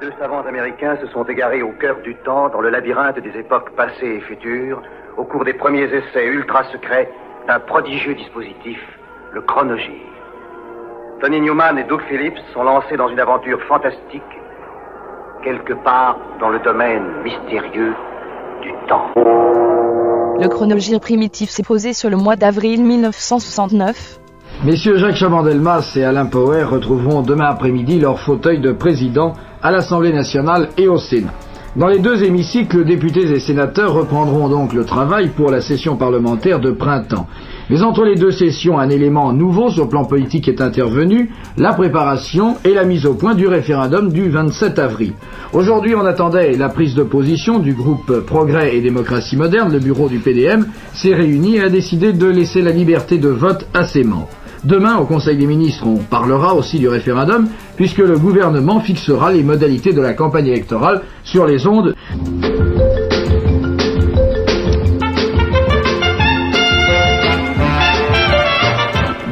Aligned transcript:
Deux 0.00 0.12
savants 0.18 0.40
américains 0.48 0.96
se 0.98 1.06
sont 1.08 1.24
égarés 1.24 1.60
au 1.60 1.72
cœur 1.72 1.96
du 2.02 2.14
temps, 2.24 2.48
dans 2.48 2.62
le 2.62 2.70
labyrinthe 2.70 3.18
des 3.18 3.38
époques 3.38 3.68
passées 3.76 4.16
et 4.16 4.20
futures, 4.20 4.80
au 5.18 5.24
cours 5.24 5.44
des 5.44 5.52
premiers 5.52 5.84
essais 5.84 6.24
ultra 6.24 6.64
secrets 6.72 7.12
d'un 7.46 7.60
prodigieux 7.60 8.14
dispositif, 8.14 8.78
le 9.34 9.42
chronogir. 9.42 10.00
Tony 11.20 11.42
Newman 11.42 11.76
et 11.76 11.84
Doug 11.84 12.00
Phillips 12.08 12.38
sont 12.54 12.62
lancés 12.62 12.96
dans 12.96 13.10
une 13.10 13.20
aventure 13.20 13.60
fantastique, 13.68 14.22
quelque 15.44 15.74
part 15.84 16.18
dans 16.40 16.48
le 16.48 16.60
domaine 16.60 17.04
mystérieux 17.22 17.92
du 18.62 18.72
temps. 18.88 19.10
Le 19.14 20.48
chronogir 20.48 20.98
primitif 21.00 21.50
s'est 21.50 21.62
posé 21.62 21.92
sur 21.92 22.08
le 22.08 22.16
mois 22.16 22.36
d'avril 22.36 22.82
1969 22.82 24.18
Messieurs 24.64 24.96
Jacques 24.96 25.16
Chabandelmas 25.16 25.92
et 25.96 26.04
Alain 26.04 26.26
Power 26.26 26.64
retrouveront 26.64 27.20
demain 27.22 27.46
après-midi 27.46 27.98
leur 27.98 28.18
fauteuil 28.20 28.60
de 28.60 28.72
président 28.72 29.34
à 29.62 29.70
l'Assemblée 29.70 30.12
nationale 30.12 30.68
et 30.76 30.88
au 30.88 30.98
Sénat. 30.98 31.34
Dans 31.76 31.86
les 31.86 32.00
deux 32.00 32.24
hémicycles, 32.24 32.84
députés 32.84 33.30
et 33.30 33.38
sénateurs 33.38 33.92
reprendront 33.92 34.48
donc 34.48 34.72
le 34.72 34.84
travail 34.84 35.28
pour 35.28 35.52
la 35.52 35.60
session 35.60 35.94
parlementaire 35.94 36.58
de 36.58 36.72
printemps. 36.72 37.28
Mais 37.68 37.82
entre 37.82 38.02
les 38.02 38.16
deux 38.16 38.32
sessions, 38.32 38.76
un 38.76 38.88
élément 38.88 39.32
nouveau 39.32 39.70
sur 39.70 39.84
le 39.84 39.88
plan 39.88 40.04
politique 40.04 40.48
est 40.48 40.60
intervenu, 40.60 41.30
la 41.56 41.72
préparation 41.72 42.56
et 42.64 42.74
la 42.74 42.84
mise 42.84 43.06
au 43.06 43.14
point 43.14 43.36
du 43.36 43.46
référendum 43.46 44.12
du 44.12 44.30
27 44.30 44.80
avril. 44.80 45.12
Aujourd'hui, 45.52 45.94
on 45.94 46.04
attendait 46.04 46.56
la 46.56 46.70
prise 46.70 46.96
de 46.96 47.04
position 47.04 47.60
du 47.60 47.72
groupe 47.72 48.18
Progrès 48.26 48.74
et 48.74 48.80
Démocratie 48.80 49.36
Moderne, 49.36 49.72
le 49.72 49.78
bureau 49.78 50.08
du 50.08 50.18
PDM 50.18 50.66
s'est 50.92 51.14
réuni 51.14 51.58
et 51.58 51.62
a 51.62 51.68
décidé 51.68 52.12
de 52.12 52.26
laisser 52.26 52.62
la 52.62 52.72
liberté 52.72 53.18
de 53.18 53.28
vote 53.28 53.68
à 53.74 53.84
ses 53.84 54.02
membres. 54.02 54.28
Demain, 54.64 54.98
au 54.98 55.06
Conseil 55.06 55.38
des 55.38 55.46
ministres, 55.46 55.86
on 55.86 55.96
parlera 55.96 56.54
aussi 56.54 56.78
du 56.78 56.86
référendum, 56.86 57.48
puisque 57.76 57.98
le 57.98 58.18
gouvernement 58.18 58.80
fixera 58.80 59.32
les 59.32 59.42
modalités 59.42 59.94
de 59.94 60.02
la 60.02 60.12
campagne 60.12 60.48
électorale 60.48 61.02
sur 61.24 61.46
les 61.46 61.66
ondes. 61.66 61.94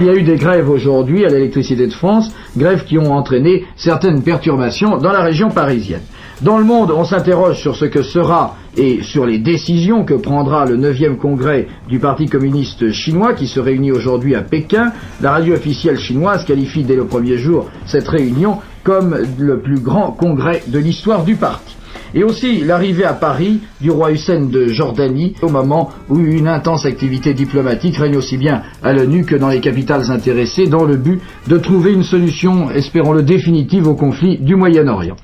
Il 0.00 0.06
y 0.06 0.08
a 0.08 0.14
eu 0.14 0.22
des 0.22 0.36
grèves 0.36 0.70
aujourd'hui 0.70 1.27
à 1.27 1.28
l'électricité 1.28 1.86
de 1.86 1.92
France, 1.92 2.33
grèves 2.56 2.84
qui 2.84 2.97
ont 2.97 3.12
entraîné 3.12 3.67
certaines 3.77 4.22
perturbations 4.22 4.97
dans 4.97 5.12
la 5.12 5.22
région 5.22 5.50
parisienne. 5.50 6.02
Dans 6.41 6.56
le 6.56 6.64
monde, 6.64 6.92
on 6.92 7.05
s'interroge 7.05 7.58
sur 7.58 7.77
ce 7.77 7.84
que 7.84 8.02
sera 8.02 8.56
et 8.78 9.02
sur 9.02 9.26
les 9.26 9.38
décisions 9.38 10.04
que 10.04 10.14
prendra 10.14 10.64
le 10.64 10.76
9e 10.76 11.16
congrès 11.16 11.66
du 11.88 11.98
Parti 11.98 12.26
communiste 12.26 12.92
chinois 12.92 13.34
qui 13.34 13.48
se 13.48 13.60
réunit 13.60 13.92
aujourd'hui 13.92 14.34
à 14.34 14.42
Pékin. 14.42 14.92
La 15.20 15.32
radio 15.32 15.54
officielle 15.54 15.98
chinoise 15.98 16.44
qualifie 16.44 16.84
dès 16.84 16.96
le 16.96 17.04
premier 17.04 17.36
jour 17.36 17.68
cette 17.86 18.08
réunion 18.08 18.58
comme 18.84 19.16
le 19.38 19.60
plus 19.60 19.80
grand 19.80 20.12
congrès 20.12 20.62
de 20.68 20.78
l'histoire 20.78 21.24
du 21.24 21.34
parti. 21.34 21.74
Et 22.14 22.24
aussi 22.24 22.60
l'arrivée 22.60 23.04
à 23.04 23.12
Paris 23.12 23.60
du 23.80 23.90
roi 23.90 24.12
Hussein 24.12 24.46
de 24.46 24.68
Jordanie 24.68 25.34
au 25.42 25.48
moment 25.48 25.90
où 26.08 26.18
une 26.18 26.48
intense 26.48 26.86
activité 26.86 27.34
diplomatique 27.34 27.98
règne 27.98 28.16
aussi 28.16 28.38
bien 28.38 28.62
à 28.82 28.94
l'ONU 28.94 29.24
que 29.24 29.36
dans 29.36 29.48
les 29.48 29.60
capitales 29.60 30.10
intéressées 30.10 30.68
dans 30.68 30.84
le 30.84 30.96
but 30.96 31.20
de 31.48 31.58
trouver 31.58 31.92
une 31.92 32.04
solution, 32.04 32.70
espérons-le, 32.70 33.22
définitive 33.22 33.88
au 33.88 33.94
conflit 33.94 34.38
du 34.38 34.56
Moyen-Orient. 34.56 35.16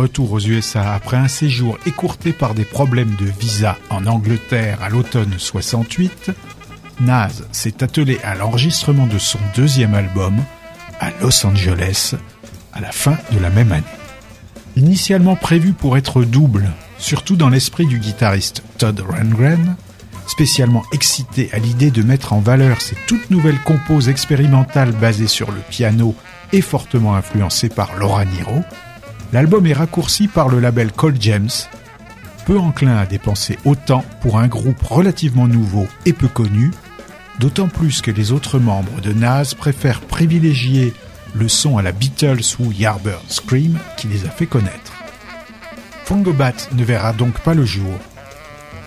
Retour 0.00 0.32
aux 0.32 0.40
USA 0.40 0.94
après 0.94 1.18
un 1.18 1.28
séjour 1.28 1.78
écourté 1.84 2.32
par 2.32 2.54
des 2.54 2.64
problèmes 2.64 3.14
de 3.16 3.26
visa 3.26 3.76
en 3.90 4.06
Angleterre 4.06 4.78
à 4.82 4.88
l'automne 4.88 5.34
68, 5.36 6.30
Nas 7.00 7.42
s'est 7.52 7.82
attelé 7.82 8.18
à 8.24 8.34
l'enregistrement 8.34 9.06
de 9.06 9.18
son 9.18 9.38
deuxième 9.54 9.92
album 9.92 10.36
à 11.00 11.10
Los 11.20 11.44
Angeles 11.44 12.14
à 12.72 12.80
la 12.80 12.92
fin 12.92 13.18
de 13.32 13.38
la 13.38 13.50
même 13.50 13.72
année. 13.72 13.84
Initialement 14.76 15.36
prévu 15.36 15.74
pour 15.74 15.98
être 15.98 16.22
double, 16.24 16.70
surtout 16.96 17.36
dans 17.36 17.50
l'esprit 17.50 17.84
du 17.84 17.98
guitariste 17.98 18.62
Todd 18.78 19.04
Rundgren, 19.06 19.76
spécialement 20.26 20.84
excité 20.92 21.50
à 21.52 21.58
l'idée 21.58 21.90
de 21.90 22.02
mettre 22.02 22.32
en 22.32 22.40
valeur 22.40 22.80
ces 22.80 22.96
toutes 23.06 23.28
nouvelles 23.30 23.60
compos 23.60 24.00
expérimentales 24.00 24.92
basées 24.92 25.26
sur 25.26 25.50
le 25.50 25.60
piano 25.68 26.14
et 26.54 26.62
fortement 26.62 27.16
influencées 27.16 27.68
par 27.68 27.96
Laura 27.96 28.24
Niro, 28.24 28.64
l'album 29.32 29.66
est 29.66 29.72
raccourci 29.72 30.28
par 30.28 30.48
le 30.48 30.60
label 30.60 30.92
Cold 30.92 31.20
James, 31.20 31.50
peu 32.46 32.58
enclin 32.58 32.96
à 32.96 33.06
dépenser 33.06 33.58
autant 33.64 34.04
pour 34.20 34.38
un 34.38 34.48
groupe 34.48 34.82
relativement 34.82 35.46
nouveau 35.46 35.86
et 36.06 36.12
peu 36.12 36.28
connu, 36.28 36.70
d'autant 37.38 37.68
plus 37.68 38.02
que 38.02 38.10
les 38.10 38.32
autres 38.32 38.58
membres 38.58 39.00
de 39.00 39.12
Nas 39.12 39.54
préfèrent 39.56 40.00
privilégier 40.00 40.94
le 41.34 41.48
son 41.48 41.78
à 41.78 41.82
la 41.82 41.92
Beatles 41.92 42.56
ou 42.58 42.72
Yardbird 42.72 43.22
Scream 43.28 43.78
qui 43.96 44.08
les 44.08 44.26
a 44.26 44.30
fait 44.30 44.46
connaître. 44.46 44.92
Fungobat 46.04 46.54
ne 46.72 46.84
verra 46.84 47.12
donc 47.12 47.38
pas 47.40 47.54
le 47.54 47.64
jour. 47.64 47.94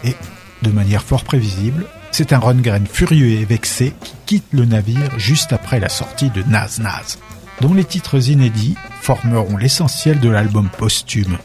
Et, 0.03 0.15
de 0.61 0.71
manière 0.71 1.03
fort 1.03 1.23
prévisible, 1.23 1.85
c'est 2.11 2.33
un 2.33 2.39
Rundgren 2.39 2.85
furieux 2.85 3.39
et 3.39 3.45
vexé 3.45 3.93
qui 4.03 4.13
quitte 4.25 4.47
le 4.51 4.65
navire 4.65 5.17
juste 5.17 5.53
après 5.53 5.79
la 5.79 5.89
sortie 5.89 6.29
de 6.29 6.43
Nas 6.43 6.79
Nas 6.79 7.17
dont 7.61 7.73
les 7.73 7.85
titres 7.85 8.29
inédits 8.29 8.75
formeront 9.01 9.57
l'essentiel 9.57 10.19
de 10.19 10.29
l'album 10.29 10.69
posthume 10.77 11.37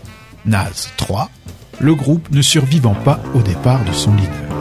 Nas 0.47 0.89
3, 0.97 1.31
le 1.81 1.95
groupe 1.95 2.31
ne 2.31 2.43
survivant 2.43 2.95
pas 2.95 3.21
au 3.35 3.43
départ 3.43 3.85
de 3.85 3.93
son 3.93 4.15
leader. 4.15 4.58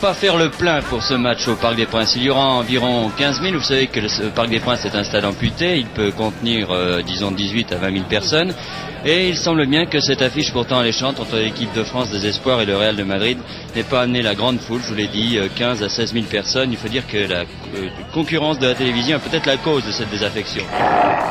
Pas 0.00 0.14
faire 0.14 0.36
le 0.36 0.48
plein 0.50 0.80
pour 0.82 1.02
ce 1.02 1.14
match 1.14 1.48
au 1.48 1.56
Parc 1.56 1.74
des 1.74 1.86
Princes. 1.86 2.14
Il 2.14 2.22
y 2.22 2.30
aura 2.30 2.44
environ 2.44 3.10
15 3.16 3.40
000. 3.42 3.54
Vous 3.54 3.62
savez 3.62 3.88
que 3.88 3.98
le 4.00 4.30
Parc 4.30 4.48
des 4.48 4.60
Princes 4.60 4.84
est 4.84 4.94
un 4.94 5.02
stade 5.02 5.24
amputé. 5.24 5.78
Il 5.78 5.86
peut 5.86 6.12
contenir, 6.12 6.68
euh, 6.70 7.02
disons, 7.02 7.32
18 7.32 7.72
à 7.72 7.76
20 7.78 7.92
000 7.92 8.04
personnes. 8.08 8.54
Et 9.04 9.28
il 9.28 9.36
semble 9.36 9.66
bien 9.66 9.86
que 9.86 10.00
cette 10.00 10.22
affiche 10.22 10.52
pourtant 10.52 10.78
alléchante 10.78 11.18
entre 11.20 11.36
l'équipe 11.36 11.72
de 11.72 11.82
France 11.82 12.10
des 12.10 12.26
Espoirs 12.26 12.60
et 12.60 12.66
le 12.66 12.76
Real 12.76 12.96
de 12.96 13.02
Madrid 13.02 13.38
n'ait 13.74 13.82
pas 13.82 14.02
amené 14.02 14.22
la 14.22 14.34
grande 14.34 14.60
foule. 14.60 14.80
Je 14.82 14.88
vous 14.88 14.94
l'ai 14.94 15.08
dit, 15.08 15.38
15 15.56 15.82
euh, 15.82 15.86
à 15.86 15.88
16 15.88 16.12
000 16.12 16.26
personnes. 16.26 16.70
Il 16.70 16.78
faut 16.78 16.88
dire 16.88 17.06
que 17.06 17.16
la 17.16 17.40
euh, 17.40 17.88
concurrence 18.12 18.58
de 18.58 18.66
la 18.66 18.74
télévision 18.74 19.16
est 19.16 19.30
peut-être 19.30 19.46
la 19.46 19.56
cause 19.56 19.84
de 19.84 19.90
cette 19.90 20.10
désaffection. 20.10 20.62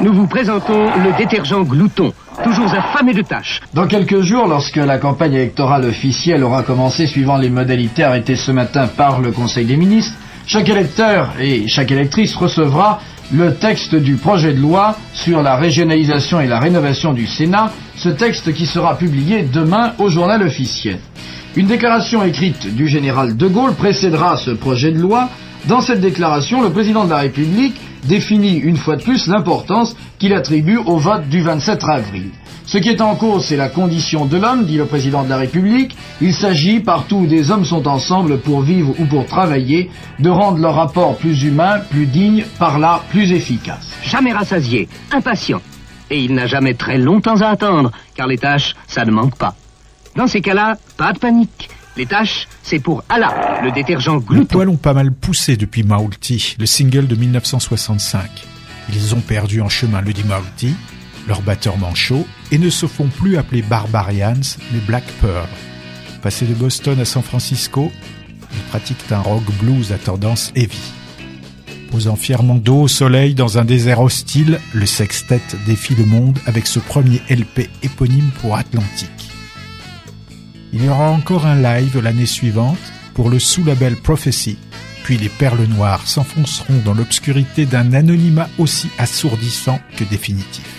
Nous 0.01 0.13
vous 0.13 0.27
présentons 0.27 0.91
le 0.97 1.17
détergent 1.17 1.63
Glouton, 1.63 2.13
toujours 2.44 2.74
affamé 2.74 3.13
de 3.13 3.22
tâches. 3.22 3.62
Dans 3.74 3.88
quelques 3.88 4.22
jours, 4.22 4.48
lorsque 4.48 4.75
la 4.78 4.98
campagne 4.98 5.34
électorale 5.34 5.86
officielle 5.86 6.44
aura 6.44 6.63
commencé 6.63 7.07
suivant 7.07 7.38
les 7.38 7.50
modalités 7.50 8.04
arrêtées 8.04 8.36
ce 8.36 8.51
matin 8.51 8.88
par 8.88 9.19
le 9.19 9.31
Conseil 9.31 9.66
des 9.66 9.78
ministres, 9.78 10.13
chaque 10.45 10.69
électeur 10.69 11.34
et 11.39 11.68
chaque 11.68 11.92
électrice 11.92 12.36
recevra 12.36 13.00
le 13.34 13.56
texte 13.56 13.95
du 13.95 14.16
projet 14.16 14.54
de 14.54 14.62
loi 14.62 14.95
sur 15.13 15.42
la 15.42 15.57
régionalisation 15.57 16.39
et 16.39 16.48
la 16.48 16.60
rénovation 16.60 17.13
du 17.13 17.28
Sénat, 17.28 17.72
ce 17.98 18.10
texte 18.10 18.54
qui 18.54 18.66
sera 18.66 18.98
publié 18.98 19.44
demain 19.44 19.94
au 19.98 20.10
journal 20.10 20.42
officiel. 20.44 21.00
Une 21.57 21.68
déclaration 21.68 22.24
écrite 22.24 22.74
du 22.75 22.88
général 22.88 23.36
de 23.36 23.48
Gaulle 23.48 23.74
précédera 23.74 24.38
ce 24.38 24.51
projet 24.51 24.92
de 24.92 25.00
loi. 25.00 25.30
Dans 25.66 25.81
cette 25.81 26.00
déclaration, 26.00 26.62
le 26.62 26.69
président 26.69 27.04
de 27.04 27.10
la 27.10 27.18
République 27.18 27.75
définit 28.07 28.57
une 28.57 28.77
fois 28.77 28.95
de 28.95 29.04
plus 29.04 29.27
l'importance 29.27 29.95
qu'il 30.19 30.33
attribue 30.33 30.77
au 30.77 30.98
vote 30.98 31.27
du 31.30 31.42
27 31.42 31.83
avril. 31.83 32.31
Ce 32.65 32.77
qui 32.77 32.89
est 32.89 33.00
en 33.00 33.15
cause, 33.15 33.45
c'est 33.45 33.56
la 33.56 33.69
condition 33.69 34.25
de 34.25 34.36
l'homme, 34.38 34.65
dit 34.65 34.75
le 34.75 34.86
président 34.86 35.24
de 35.24 35.30
la 35.30 35.38
République. 35.38 35.95
Il 36.19 36.33
s'agit, 36.33 36.81
partout 36.81 37.19
où 37.19 37.25
des 37.25 37.50
hommes 37.50 37.63
sont 37.63 37.88
ensemble 37.88 38.39
pour 38.39 38.62
vivre 38.62 38.94
ou 39.00 39.06
pour 39.06 39.25
travailler, 39.25 39.89
de 40.19 40.30
rendre 40.30 40.57
leur 40.57 40.75
rapport 40.75 41.15
plus 41.15 41.44
humain, 41.44 41.80
plus 41.89 42.07
digne, 42.07 42.44
par 42.59 42.77
là 42.77 43.01
plus 43.09 43.31
efficace. 43.31 43.88
Jamais 44.04 44.33
rassasié, 44.33 44.89
impatient. 45.13 45.62
Et 46.10 46.19
il 46.19 46.33
n'a 46.33 46.48
jamais 46.48 46.74
très 46.74 46.98
longtemps 46.98 47.39
à 47.39 47.48
attendre, 47.48 47.92
car 48.15 48.27
les 48.27 48.38
tâches, 48.38 48.75
ça 48.88 49.06
ne 49.06 49.12
manque 49.12 49.38
pas. 49.38 49.56
Dans 50.18 50.27
ces 50.27 50.42
cas-là, 50.42 50.77
pas 50.98 51.13
de 51.13 51.19
panique. 51.19 51.69
Les 51.97 52.05
tâches, 52.05 52.47
c'est 52.61 52.77
pour 52.77 53.03
Allah, 53.09 53.59
le 53.63 53.71
détergent 53.71 54.19
glouton. 54.19 54.39
Les 54.39 54.45
poils 54.45 54.69
ont 54.69 54.77
pas 54.77 54.94
mal 54.94 55.11
poussé 55.11 55.57
depuis 55.57 55.81
Maulti, 55.81 56.55
le 56.59 56.67
single 56.67 57.07
de 57.07 57.15
1965. 57.15 58.29
Ils 58.94 59.15
ont 59.15 59.19
perdu 59.19 59.61
en 59.61 59.69
chemin 59.69 60.01
le 60.01 60.13
Maulti, 60.27 60.75
leur 61.27 61.41
batteur 61.41 61.75
manchot, 61.77 62.27
et 62.51 62.59
ne 62.59 62.69
se 62.69 62.85
font 62.85 63.07
plus 63.07 63.38
appeler 63.38 63.63
Barbarians, 63.63 64.57
mais 64.71 64.79
Black 64.85 65.05
Pearl. 65.21 65.49
Passé 66.21 66.45
de 66.45 66.53
Boston 66.53 66.99
à 66.99 67.05
San 67.05 67.23
Francisco, 67.23 67.91
ils 68.53 68.69
pratiquent 68.69 69.11
un 69.11 69.21
rock 69.21 69.43
blues 69.59 69.91
à 69.91 69.97
tendance 69.97 70.51
heavy. 70.55 70.93
Posant 71.89 72.15
fièrement 72.15 72.55
dos 72.55 72.83
au 72.83 72.88
soleil 72.88 73.33
dans 73.33 73.57
un 73.57 73.65
désert 73.65 74.01
hostile, 74.01 74.59
le 74.73 74.85
sextet 74.85 75.41
défie 75.65 75.95
le 75.95 76.05
monde 76.05 76.38
avec 76.45 76.67
ce 76.67 76.77
premier 76.77 77.23
LP 77.27 77.71
éponyme 77.81 78.29
pour 78.39 78.55
Atlantique. 78.55 79.09
Il 80.73 80.83
y 80.83 80.89
aura 80.89 81.09
encore 81.11 81.45
un 81.45 81.61
live 81.61 81.99
l'année 81.99 82.25
suivante 82.25 82.77
pour 83.13 83.29
le 83.29 83.39
sous-label 83.39 83.95
Prophecy, 83.95 84.57
puis 85.03 85.17
les 85.17 85.29
perles 85.29 85.65
noires 85.65 86.07
s'enfonceront 86.07 86.81
dans 86.83 86.93
l'obscurité 86.93 87.65
d'un 87.65 87.93
anonymat 87.93 88.49
aussi 88.57 88.89
assourdissant 88.97 89.79
que 89.95 90.03
définitif. 90.03 90.76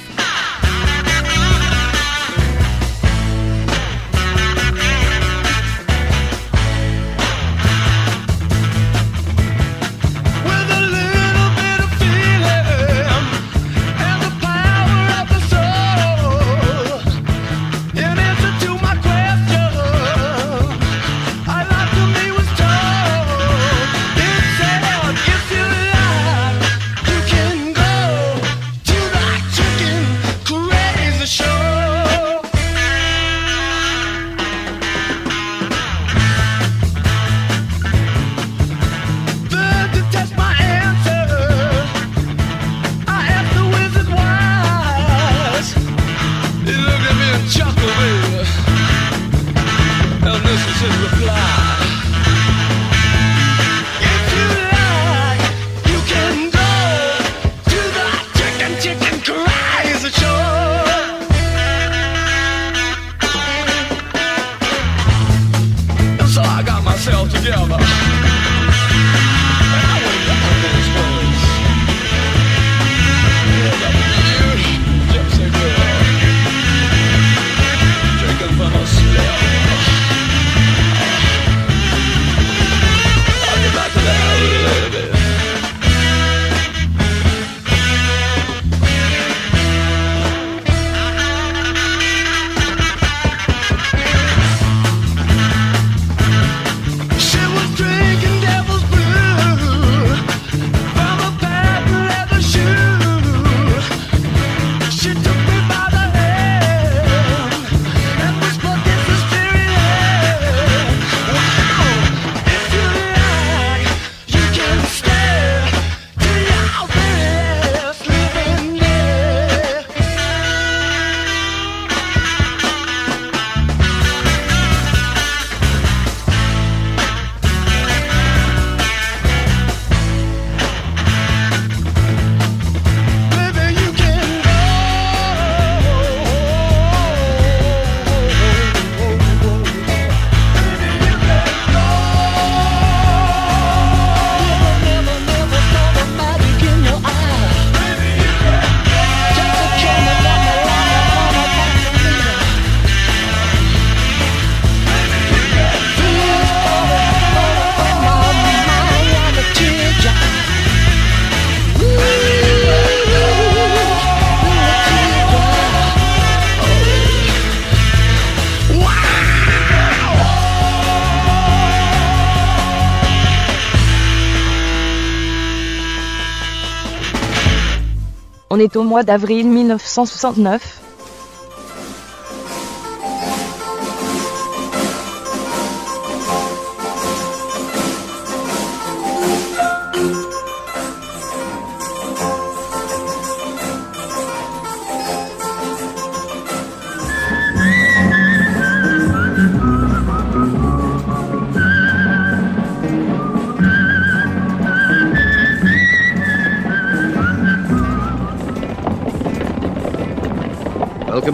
On 178.59 178.61
est 178.61 178.75
au 178.75 178.83
mois 178.83 179.05
d'avril 179.05 179.47
1969. 179.47 180.78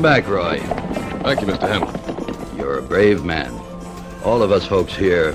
Back, 0.04 0.28
Roy. 0.28 0.58
Thank 1.24 1.40
you, 1.40 1.46
Mr. 1.46 1.66
Hamilton. 1.66 2.58
You're 2.58 2.78
a 2.78 2.82
brave 2.82 3.24
man. 3.24 3.50
All 4.22 4.42
of 4.42 4.52
us 4.52 4.66
folks 4.66 4.94
here 4.94 5.34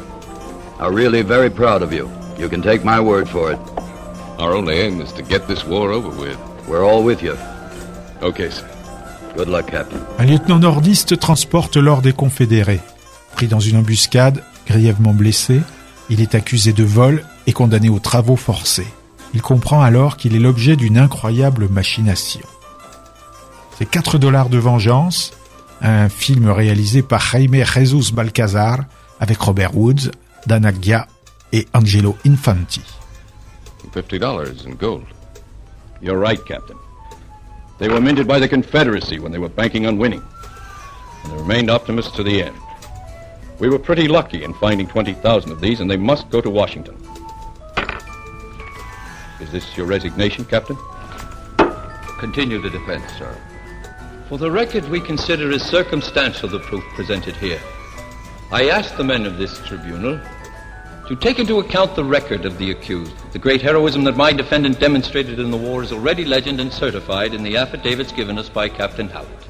are 0.77 0.93
really 0.93 1.23
very 1.23 1.49
proud 1.49 1.81
of 1.81 1.91
you. 1.91 2.07
You 2.38 2.49
can 2.49 2.61
take 2.61 2.83
my 2.85 2.99
word 2.99 3.27
for 3.27 3.51
it. 3.51 3.57
Our 4.38 4.53
only 4.53 4.75
aim 4.75 5.01
is 5.01 5.11
to 5.13 5.23
get 5.23 5.47
this 5.47 5.65
war 5.65 5.89
over 5.91 6.09
with. 6.09 6.38
We're 6.67 6.83
all 6.83 7.03
with 7.03 7.23
you. 7.23 7.35
Okay, 8.21 8.51
sir. 8.51 8.67
Good 9.35 9.47
luck, 9.47 9.71
Captain. 9.71 10.01
Un 10.19 10.25
lieutenant 10.25 10.59
nordiste 10.59 11.17
transporte 11.17 11.75
l'or 11.77 12.03
des 12.03 12.13
Confédérés. 12.13 12.81
Pris 13.33 13.47
dans 13.47 13.59
une 13.59 13.77
embuscade, 13.77 14.43
grièvement 14.67 15.15
blessé, 15.15 15.61
il 16.11 16.21
est 16.21 16.35
accusé 16.35 16.73
de 16.73 16.83
vol 16.83 17.23
et 17.47 17.53
condamné 17.53 17.89
aux 17.89 17.97
travaux 17.97 18.35
forcés. 18.35 18.93
Il 19.33 19.41
comprend 19.41 19.81
alors 19.81 20.15
qu'il 20.15 20.35
est 20.35 20.39
l'objet 20.39 20.75
d'une 20.75 20.99
incroyable 20.99 21.69
machination. 21.69 22.45
C'est 23.79 23.89
4 23.89 24.17
dollars 24.17 24.50
de 24.50 24.57
vengeance, 24.57 25.31
un 25.81 26.09
film 26.09 26.50
réalisé 26.50 27.01
par 27.01 27.21
Jaime 27.21 27.63
Jesus 27.63 28.12
Balcazar 28.12 28.79
avec 29.21 29.39
Robert 29.39 29.74
Woods, 29.74 30.12
Dana 30.45 30.71
Gia 30.81 31.07
et 31.53 31.65
Angelo 31.74 32.17
Infanti. 32.27 32.81
$50 33.95 34.67
in 34.67 34.75
gold. 34.75 35.05
You're 36.01 36.19
right, 36.19 36.43
Captain. 36.45 36.75
They 37.77 37.88
were 37.88 38.01
minted 38.01 38.27
by 38.27 38.41
the 38.41 38.50
Confederacy 38.50 39.17
when 39.17 39.31
they 39.31 39.39
were 39.39 39.48
banking 39.48 39.88
on 39.88 39.98
winning. 39.98 40.24
And 41.24 41.31
they 41.31 41.38
remained 41.38 41.71
optimists 41.71 42.12
to 42.17 42.24
the 42.24 42.43
end. 42.43 42.57
We 43.62 43.69
were 43.69 43.79
pretty 43.79 44.09
lucky 44.09 44.43
in 44.43 44.53
finding 44.55 44.88
20,000 44.88 45.53
of 45.53 45.62
these, 45.62 45.79
and 45.79 45.89
they 45.89 45.95
must 45.95 46.29
go 46.29 46.41
to 46.41 46.50
Washington. 46.50 46.98
Is 49.39 49.50
this 49.53 49.77
your 49.77 49.86
resignation, 49.86 50.43
Captain? 50.43 50.75
Continue 52.19 52.62
the 52.62 52.69
defense, 52.69 53.09
sir. 53.17 53.33
For 54.29 54.38
the 54.38 54.51
record 54.51 54.88
we 54.89 55.01
consider 55.01 55.51
as 55.51 55.63
circumstantial 55.63 56.48
the 56.48 56.59
proof 56.59 56.83
presented 56.93 57.36
here. 57.38 57.59
I 58.51 58.69
ask 58.69 58.95
the 58.95 59.03
men 59.03 59.25
of 59.25 59.39
this 59.39 59.57
tribunal 59.65 60.21
to 61.07 61.15
take 61.15 61.39
into 61.39 61.57
account 61.57 61.95
the 61.95 62.03
record 62.03 62.45
of 62.45 62.59
the 62.59 62.69
accused. 62.69 63.12
The 63.31 63.39
great 63.39 63.63
heroism 63.63 64.03
that 64.03 64.15
my 64.15 64.31
defendant 64.31 64.79
demonstrated 64.79 65.39
in 65.39 65.50
the 65.50 65.57
war 65.57 65.81
is 65.81 65.91
already 65.91 66.25
legend 66.25 66.62
and 66.62 66.71
certified 66.71 67.33
in 67.33 67.41
the 67.41 67.57
affidavits 67.57 68.12
given 68.12 68.38
us 68.38 68.50
by 68.50 68.69
Captain 68.69 69.09
Howard. 69.09 69.45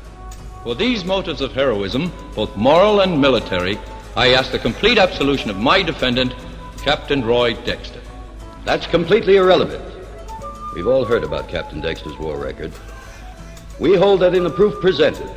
For 0.64 0.76
these 0.76 1.04
motives 1.04 1.42
of 1.42 1.52
heroism, 1.52 2.10
both 2.34 2.56
moral 2.56 3.02
and 3.02 3.20
military, 3.20 3.78
I 4.16 4.30
ask 4.30 4.50
the 4.54 4.60
complete 4.60 4.98
absolution 4.98 5.50
of 5.50 5.58
my 5.58 5.84
defendant, 5.84 6.34
Captain 6.78 7.22
Roy 7.26 7.54
Dexter. 7.66 8.00
That's 8.64 8.88
completely 8.88 9.36
irrelevant. 9.36 9.84
We've 10.74 10.88
all 10.88 11.04
heard 11.04 11.26
about 11.26 11.50
Captain 11.50 11.82
Dexter's 11.82 12.18
war 12.18 12.38
record. 12.38 12.72
We 13.80 13.96
hold 13.96 14.20
that 14.22 14.36
in 14.36 14.44
the 14.44 14.50
proof 14.50 14.80
presented, 14.82 15.30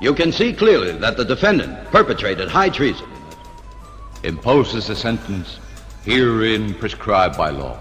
you 0.00 0.14
can 0.14 0.32
see 0.32 0.52
clearly 0.52 0.92
that 0.98 1.16
the 1.16 1.24
defendant 1.24 1.90
perpetrated 1.90 2.48
high 2.48 2.68
treason. 2.68 3.06
Imposes 4.24 4.90
a 4.90 4.96
sentence 4.96 5.60
herein 6.04 6.74
prescribed 6.74 7.36
by 7.36 7.50
law. 7.50 7.78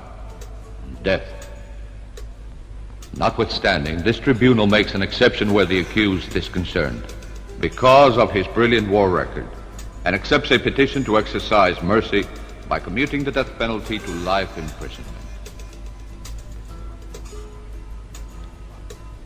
Death. 1.02 1.50
Notwithstanding, 3.18 4.04
this 4.04 4.20
tribunal 4.20 4.68
makes 4.68 4.94
an 4.94 5.02
exception 5.02 5.52
where 5.52 5.66
the 5.66 5.80
accused 5.80 6.36
is 6.36 6.48
concerned 6.48 7.04
because 7.60 8.18
of 8.18 8.32
his 8.32 8.48
brilliant 8.48 8.88
war 8.88 9.10
record 9.10 9.48
and 10.06 10.16
accepts 10.16 10.52
a 10.52 10.60
petition 10.60 11.04
to 11.06 11.18
exercise 11.18 11.82
mercy 11.82 12.26
by 12.70 12.80
commuting 12.80 13.24
the 13.24 13.32
death 13.32 13.58
penalty 13.58 14.00
to 14.00 14.12
life 14.12 14.58
imprisonment. 14.58 15.21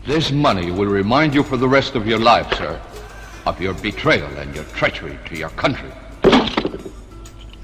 This 0.08 0.32
money 0.32 0.70
will 0.70 0.88
remind 0.88 1.34
you 1.34 1.42
for 1.42 1.58
the 1.58 1.68
rest 1.68 1.96
of 1.96 2.06
your 2.06 2.20
life, 2.20 2.46
sir, 2.56 2.80
of 3.48 3.60
your 3.60 3.74
betrayal 3.74 4.30
and 4.38 4.54
your 4.54 4.64
treachery 4.76 5.18
to 5.30 5.36
your 5.36 5.50
country. 5.56 5.90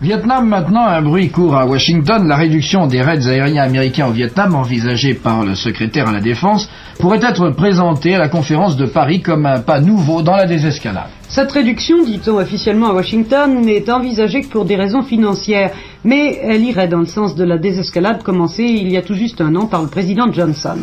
Vietnam 0.01 0.47
maintenant, 0.47 0.87
un 0.87 1.03
bruit 1.03 1.29
court 1.29 1.55
à 1.55 1.67
Washington. 1.67 2.27
La 2.27 2.37
réduction 2.37 2.87
des 2.87 3.03
raids 3.03 3.27
aériens 3.27 3.61
américains 3.61 4.07
au 4.07 4.11
Vietnam, 4.11 4.55
envisagée 4.55 5.13
par 5.13 5.45
le 5.45 5.53
secrétaire 5.53 6.07
à 6.07 6.13
la 6.13 6.19
Défense, 6.19 6.67
pourrait 6.99 7.19
être 7.21 7.51
présentée 7.51 8.15
à 8.15 8.17
la 8.17 8.27
conférence 8.27 8.75
de 8.75 8.87
Paris 8.87 9.21
comme 9.21 9.45
un 9.45 9.59
pas 9.59 9.79
nouveau 9.79 10.23
dans 10.23 10.35
la 10.35 10.47
désescalade. 10.47 11.09
Cette 11.29 11.51
réduction, 11.51 12.03
dit-on 12.03 12.39
officiellement 12.39 12.89
à 12.89 12.93
Washington, 12.93 13.61
n'est 13.61 13.87
envisagée 13.91 14.41
que 14.41 14.47
pour 14.47 14.65
des 14.65 14.77
raisons 14.77 15.03
financières, 15.03 15.73
mais 16.03 16.39
elle 16.41 16.63
irait 16.63 16.87
dans 16.87 17.01
le 17.01 17.05
sens 17.05 17.35
de 17.35 17.43
la 17.43 17.59
désescalade 17.59 18.23
commencée 18.23 18.63
il 18.63 18.91
y 18.91 18.97
a 18.97 19.03
tout 19.03 19.13
juste 19.13 19.41
un 19.41 19.55
an 19.55 19.67
par 19.67 19.83
le 19.83 19.89
président 19.89 20.33
Johnson. 20.33 20.79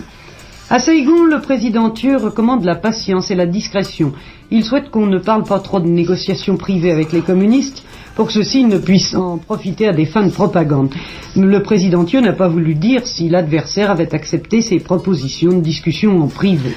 À 0.70 0.80
Saigon, 0.80 1.24
le 1.24 1.40
président 1.40 1.88
Thieu 1.88 2.18
recommande 2.18 2.62
la 2.62 2.74
patience 2.74 3.30
et 3.30 3.34
la 3.34 3.46
discrétion. 3.46 4.12
Il 4.50 4.62
souhaite 4.62 4.90
qu'on 4.90 5.06
ne 5.06 5.16
parle 5.16 5.44
pas 5.44 5.60
trop 5.60 5.80
de 5.80 5.88
négociations 5.88 6.58
privées 6.58 6.90
avec 6.90 7.10
les 7.10 7.22
communistes 7.22 7.84
pour 8.14 8.26
que 8.26 8.34
ceux-ci 8.34 8.64
ne 8.64 8.76
puissent 8.76 9.14
en 9.14 9.38
profiter 9.38 9.88
à 9.88 9.94
des 9.94 10.04
fins 10.04 10.26
de 10.26 10.30
propagande. 10.30 10.92
Le 11.36 11.62
président 11.62 12.04
Thieu 12.04 12.20
n'a 12.20 12.34
pas 12.34 12.48
voulu 12.48 12.74
dire 12.74 13.06
si 13.06 13.30
l'adversaire 13.30 13.90
avait 13.90 14.14
accepté 14.14 14.60
ses 14.60 14.78
propositions 14.78 15.52
de 15.52 15.62
discussion 15.62 16.20
en 16.20 16.26
privé. 16.28 16.74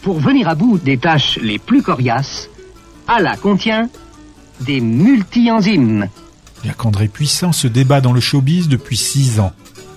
Pour 0.00 0.18
venir 0.18 0.48
à 0.48 0.54
bout 0.54 0.78
des 0.78 0.96
tâches 0.96 1.38
les 1.42 1.58
plus 1.58 1.82
coriaces, 1.82 2.48
Allah 3.06 3.36
contient 3.36 3.90
des 4.62 4.80
multi-enzymes. 4.80 6.08
Jacques-André 6.64 7.08
Puissant 7.08 7.52
se 7.52 7.68
débat 7.68 8.00
dans 8.00 8.14
le 8.14 8.20
showbiz 8.20 8.68
depuis 8.68 8.96
six 8.96 9.38
ans, 9.38 9.52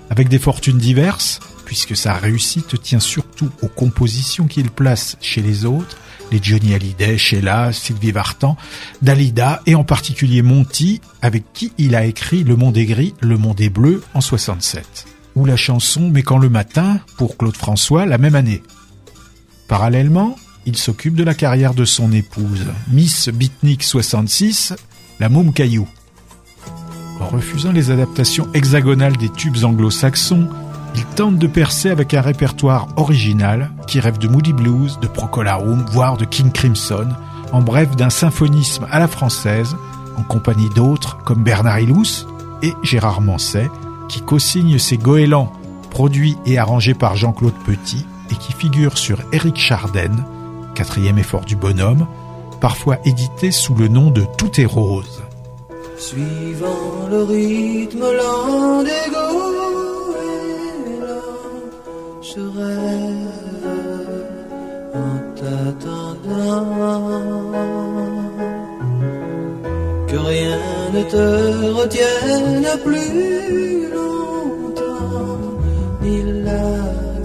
avec 0.09 0.27
des 0.27 0.37
fortunes 0.37 0.77
diverses, 0.77 1.39
puisque 1.71 1.95
sa 1.95 2.15
réussite 2.15 2.81
tient 2.81 2.99
surtout 2.99 3.49
aux 3.61 3.69
compositions 3.69 4.45
qu'il 4.45 4.69
place 4.69 5.15
chez 5.21 5.41
les 5.41 5.63
autres, 5.63 5.95
les 6.29 6.43
Johnny 6.43 6.73
Hallyday, 6.73 7.17
Sheila, 7.17 7.71
Sylvie 7.71 8.11
Vartan, 8.11 8.57
Dalida 9.01 9.61
et 9.65 9.75
en 9.75 9.85
particulier 9.85 10.41
Monty, 10.41 10.99
avec 11.21 11.45
qui 11.53 11.71
il 11.77 11.95
a 11.95 12.03
écrit 12.03 12.43
Le 12.43 12.57
Monde 12.57 12.75
est 12.75 12.83
gris, 12.83 13.13
Le 13.21 13.37
Monde 13.37 13.61
est 13.61 13.69
bleu 13.69 14.03
en 14.13 14.19
67. 14.19 15.05
Ou 15.37 15.45
la 15.45 15.55
chanson 15.55 16.09
Mais 16.09 16.23
quand 16.23 16.39
le 16.39 16.49
matin 16.49 16.99
pour 17.15 17.37
Claude 17.37 17.55
François 17.55 18.05
la 18.05 18.17
même 18.17 18.35
année. 18.35 18.61
Parallèlement, 19.69 20.35
il 20.65 20.75
s'occupe 20.75 21.15
de 21.15 21.23
la 21.23 21.35
carrière 21.35 21.73
de 21.73 21.85
son 21.85 22.11
épouse, 22.11 22.65
Miss 22.89 23.29
Bitnik 23.29 23.81
66, 23.83 24.73
la 25.21 25.29
môme 25.29 25.53
caillou. 25.53 25.87
En 27.21 27.27
refusant 27.27 27.71
les 27.71 27.91
adaptations 27.91 28.49
hexagonales 28.53 29.15
des 29.15 29.29
tubes 29.29 29.63
anglo-saxons, 29.63 30.49
il 30.95 31.05
tente 31.05 31.37
de 31.37 31.47
percer 31.47 31.89
avec 31.89 32.13
un 32.13 32.21
répertoire 32.21 32.87
original 32.95 33.71
qui 33.87 33.99
rêve 33.99 34.17
de 34.17 34.27
Moody 34.27 34.53
Blues, 34.53 34.99
de 35.01 35.07
Procolarum, 35.07 35.85
voire 35.91 36.17
de 36.17 36.25
King 36.25 36.51
Crimson, 36.51 37.07
en 37.51 37.61
bref 37.61 37.95
d'un 37.95 38.09
symphonisme 38.09 38.87
à 38.91 38.99
la 38.99 39.07
française, 39.07 39.75
en 40.17 40.23
compagnie 40.23 40.69
d'autres 40.69 41.17
comme 41.23 41.43
Bernard 41.43 41.79
Hilous 41.79 42.27
et 42.61 42.73
Gérard 42.83 43.21
Manset, 43.21 43.69
qui 44.09 44.21
co-signent 44.21 44.79
ces 44.79 44.97
goélands 44.97 45.51
produits 45.89 46.37
et 46.45 46.57
arrangés 46.57 46.93
par 46.93 47.15
Jean-Claude 47.15 47.53
Petit 47.65 48.05
et 48.29 48.35
qui 48.35 48.53
figurent 48.53 48.97
sur 48.97 49.19
Eric 49.31 49.57
Charden, 49.57 50.25
quatrième 50.75 51.17
effort 51.17 51.45
du 51.45 51.55
bonhomme, 51.55 52.07
parfois 52.59 52.97
édité 53.05 53.51
sous 53.51 53.75
le 53.75 53.87
nom 53.87 54.11
de 54.11 54.23
Tout 54.37 54.59
est 54.59 54.65
rose. 54.65 55.21
Suivant 55.97 57.07
le 57.09 57.23
rythme 57.23 57.99
lent 57.99 58.83
je 62.33 62.39
rêve 62.39 63.27
en 64.93 65.15
t'attendant 65.39 66.65
que 70.07 70.17
rien 70.31 70.57
ne 70.93 71.01
te 71.13 71.25
retienne 71.79 72.67
plus 72.85 73.89
longtemps, 73.95 75.39
ni 76.01 76.17
la 76.45 76.71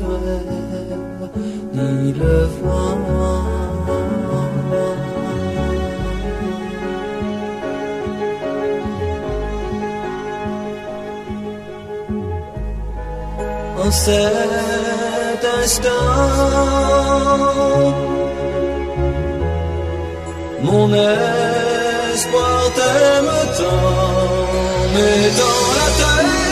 grève, 0.02 1.28
ni 1.74 2.12
le 2.12 2.36
vent. 2.62 2.86
En 13.78 13.90
cet 15.64 15.86
instant, 15.86 15.92
mon 20.62 20.92
espoir 22.12 22.72
t'aime 22.74 23.32
tant, 23.58 24.48
mais 24.94 25.30
dans 25.40 25.68
la 25.78 25.88
terre 25.98 26.45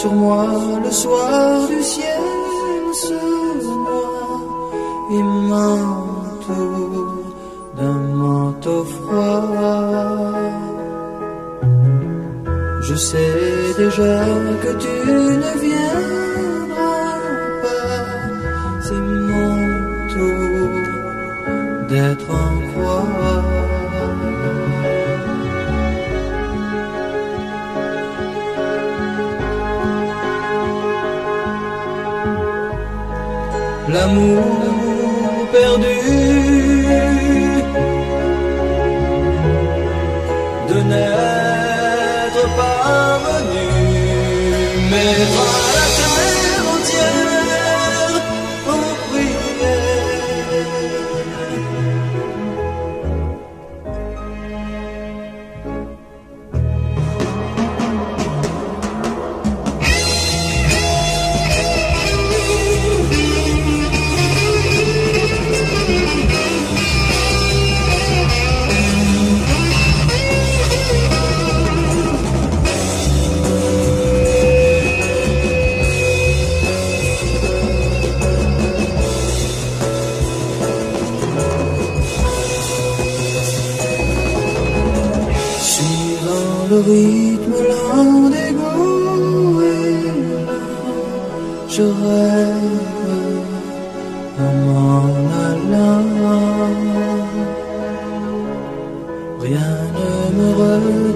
sur 0.00 0.12
moi 0.12 0.46
le 0.84 0.90
soir 0.92 1.66
du 1.66 1.82
ciel 1.82 2.22
se 3.04 3.18
noie 3.64 4.40
et 5.16 5.22
m'entoure 5.48 7.14
d'un 7.76 8.00
manteau 8.22 8.84
froid. 8.84 9.42
Je 12.86 12.94
sais 12.94 13.74
déjà 13.76 14.18
que 14.62 14.72
tu 14.84 15.27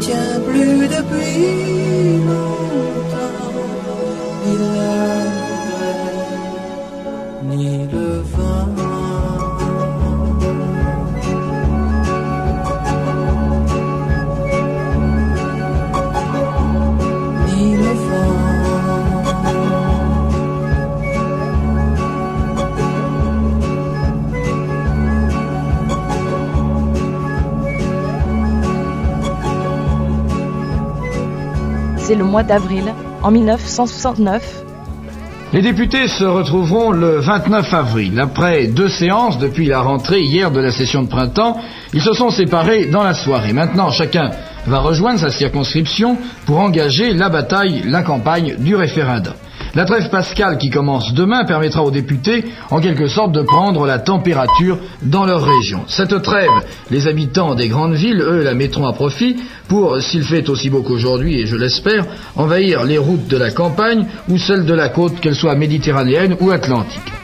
retient 0.02 0.40
plus 0.40 0.88
depuis 0.88 1.71
longtemps, 1.71 1.71
Le 32.14 32.24
mois 32.24 32.42
d'avril, 32.42 32.92
en 33.22 33.30
1969. 33.30 34.64
Les 35.54 35.62
députés 35.62 36.08
se 36.08 36.24
retrouveront 36.24 36.90
le 36.90 37.20
29 37.20 37.72
avril. 37.72 38.20
Après 38.20 38.66
deux 38.66 38.90
séances 38.90 39.38
depuis 39.38 39.66
la 39.66 39.80
rentrée 39.80 40.20
hier 40.20 40.50
de 40.50 40.60
la 40.60 40.72
session 40.72 41.02
de 41.02 41.08
printemps, 41.08 41.56
ils 41.94 42.02
se 42.02 42.12
sont 42.12 42.30
séparés 42.30 42.84
dans 42.86 43.02
la 43.02 43.14
soirée. 43.14 43.54
Maintenant, 43.54 43.90
chacun 43.90 44.30
va 44.66 44.80
rejoindre 44.80 45.20
sa 45.20 45.30
circonscription 45.30 46.18
pour 46.44 46.60
engager 46.60 47.14
la 47.14 47.30
bataille, 47.30 47.82
la 47.86 48.02
campagne 48.02 48.56
du 48.58 48.76
référendum. 48.76 49.34
La 49.74 49.86
trêve 49.86 50.10
pascale 50.10 50.58
qui 50.58 50.68
commence 50.68 51.14
demain 51.14 51.44
permettra 51.44 51.82
aux 51.82 51.90
députés, 51.90 52.44
en 52.70 52.78
quelque 52.78 53.06
sorte, 53.06 53.32
de 53.32 53.40
prendre 53.40 53.86
la 53.86 53.98
température 53.98 54.78
dans 55.00 55.24
leur 55.24 55.42
région. 55.42 55.84
Cette 55.88 56.20
trêve, 56.20 56.50
les 56.90 57.08
habitants 57.08 57.54
des 57.54 57.68
grandes 57.68 57.94
villes, 57.94 58.20
eux, 58.20 58.42
la 58.42 58.52
mettront 58.52 58.86
à 58.86 58.92
profit 58.92 59.36
pour, 59.68 59.98
s'il 60.02 60.24
fait 60.24 60.50
aussi 60.50 60.68
beau 60.68 60.82
qu'aujourd'hui, 60.82 61.40
et 61.40 61.46
je 61.46 61.56
l'espère, 61.56 62.04
envahir 62.36 62.84
les 62.84 62.98
routes 62.98 63.28
de 63.28 63.38
la 63.38 63.50
campagne 63.50 64.06
ou 64.28 64.36
celles 64.36 64.66
de 64.66 64.74
la 64.74 64.90
côte, 64.90 65.20
qu'elles 65.20 65.34
soient 65.34 65.54
méditerranéennes 65.54 66.36
ou 66.40 66.50
atlantiques. 66.50 67.21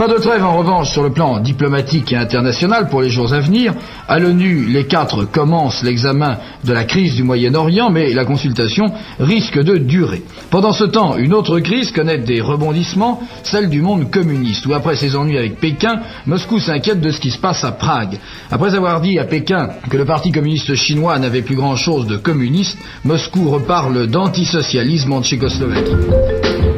Pas 0.00 0.08
de 0.08 0.14
trêve 0.14 0.42
en 0.42 0.56
revanche 0.56 0.92
sur 0.92 1.02
le 1.02 1.10
plan 1.10 1.40
diplomatique 1.40 2.10
et 2.10 2.16
international 2.16 2.88
pour 2.88 3.02
les 3.02 3.10
jours 3.10 3.34
à 3.34 3.40
venir. 3.40 3.74
À 4.08 4.18
l'ONU, 4.18 4.64
les 4.64 4.86
quatre 4.86 5.26
commencent 5.26 5.82
l'examen 5.82 6.38
de 6.64 6.72
la 6.72 6.84
crise 6.84 7.16
du 7.16 7.22
Moyen-Orient, 7.22 7.90
mais 7.90 8.14
la 8.14 8.24
consultation 8.24 8.86
risque 9.18 9.62
de 9.62 9.76
durer. 9.76 10.22
Pendant 10.48 10.72
ce 10.72 10.84
temps, 10.84 11.18
une 11.18 11.34
autre 11.34 11.60
crise 11.60 11.92
connaît 11.92 12.16
des 12.16 12.40
rebondissements, 12.40 13.20
celle 13.42 13.68
du 13.68 13.82
monde 13.82 14.10
communiste, 14.10 14.64
où 14.64 14.72
après 14.72 14.96
ses 14.96 15.16
ennuis 15.16 15.36
avec 15.36 15.60
Pékin, 15.60 16.00
Moscou 16.24 16.60
s'inquiète 16.60 17.02
de 17.02 17.10
ce 17.10 17.20
qui 17.20 17.30
se 17.30 17.38
passe 17.38 17.62
à 17.62 17.72
Prague. 17.72 18.16
Après 18.50 18.74
avoir 18.74 19.02
dit 19.02 19.18
à 19.18 19.24
Pékin 19.24 19.68
que 19.90 19.98
le 19.98 20.06
Parti 20.06 20.32
communiste 20.32 20.76
chinois 20.76 21.18
n'avait 21.18 21.42
plus 21.42 21.56
grand-chose 21.56 22.06
de 22.06 22.16
communiste, 22.16 22.78
Moscou 23.04 23.50
reparle 23.50 24.06
d'antisocialisme 24.06 25.12
en 25.12 25.22
Tchécoslovaquie. 25.22 26.69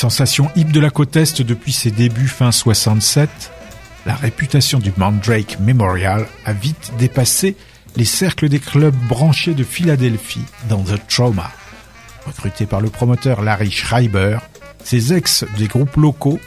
Sensation 0.00 0.50
hip 0.56 0.72
de 0.72 0.80
la 0.80 0.88
côte 0.88 1.14
Est 1.16 1.42
depuis 1.42 1.74
ses 1.74 1.90
débuts 1.90 2.26
fin 2.26 2.52
67, 2.52 3.28
la 4.06 4.14
réputation 4.14 4.78
du 4.78 4.94
Mandrake 4.96 5.58
Memorial 5.60 6.26
a 6.46 6.54
vite 6.54 6.92
dépassé 6.98 7.54
les 7.96 8.06
cercles 8.06 8.48
des 8.48 8.60
clubs 8.60 8.96
branchés 9.10 9.52
de 9.52 9.62
Philadelphie 9.62 10.46
dans 10.70 10.82
The 10.82 11.06
Trauma. 11.06 11.50
Recruté 12.24 12.64
par 12.64 12.80
le 12.80 12.88
promoteur 12.88 13.42
Larry 13.42 13.70
Schreiber, 13.70 14.38
ces 14.82 15.12
ex 15.12 15.44
des 15.58 15.66
groupes 15.66 15.96
locaux, 15.96 16.40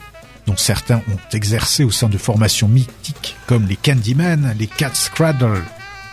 dont 0.48 0.58
certains 0.58 1.04
ont 1.14 1.36
exercé 1.36 1.84
au 1.84 1.92
sein 1.92 2.10
de 2.10 2.18
formations 2.18 2.68
mythiques 2.68 3.36
comme 3.46 3.68
les 3.68 3.76
Candyman, 3.76 4.56
les 4.58 4.66
Cat 4.66 4.96
Scraddle 4.96 5.62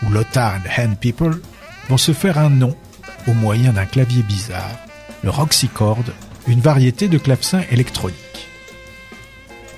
ou 0.02 0.10
Lothar 0.10 0.56
and 0.56 0.82
Hand 0.82 0.98
People, 0.98 1.40
vont 1.88 1.96
se 1.96 2.12
faire 2.12 2.36
un 2.36 2.50
nom 2.50 2.76
au 3.26 3.32
moyen 3.32 3.72
d'un 3.72 3.86
clavier 3.86 4.22
bizarre, 4.24 4.76
le 5.22 5.30
Roxy 5.30 5.68
Chord, 5.68 6.04
une 6.46 6.60
variété 6.60 7.08
de 7.08 7.18
clavecin 7.18 7.62
électronique. 7.70 8.16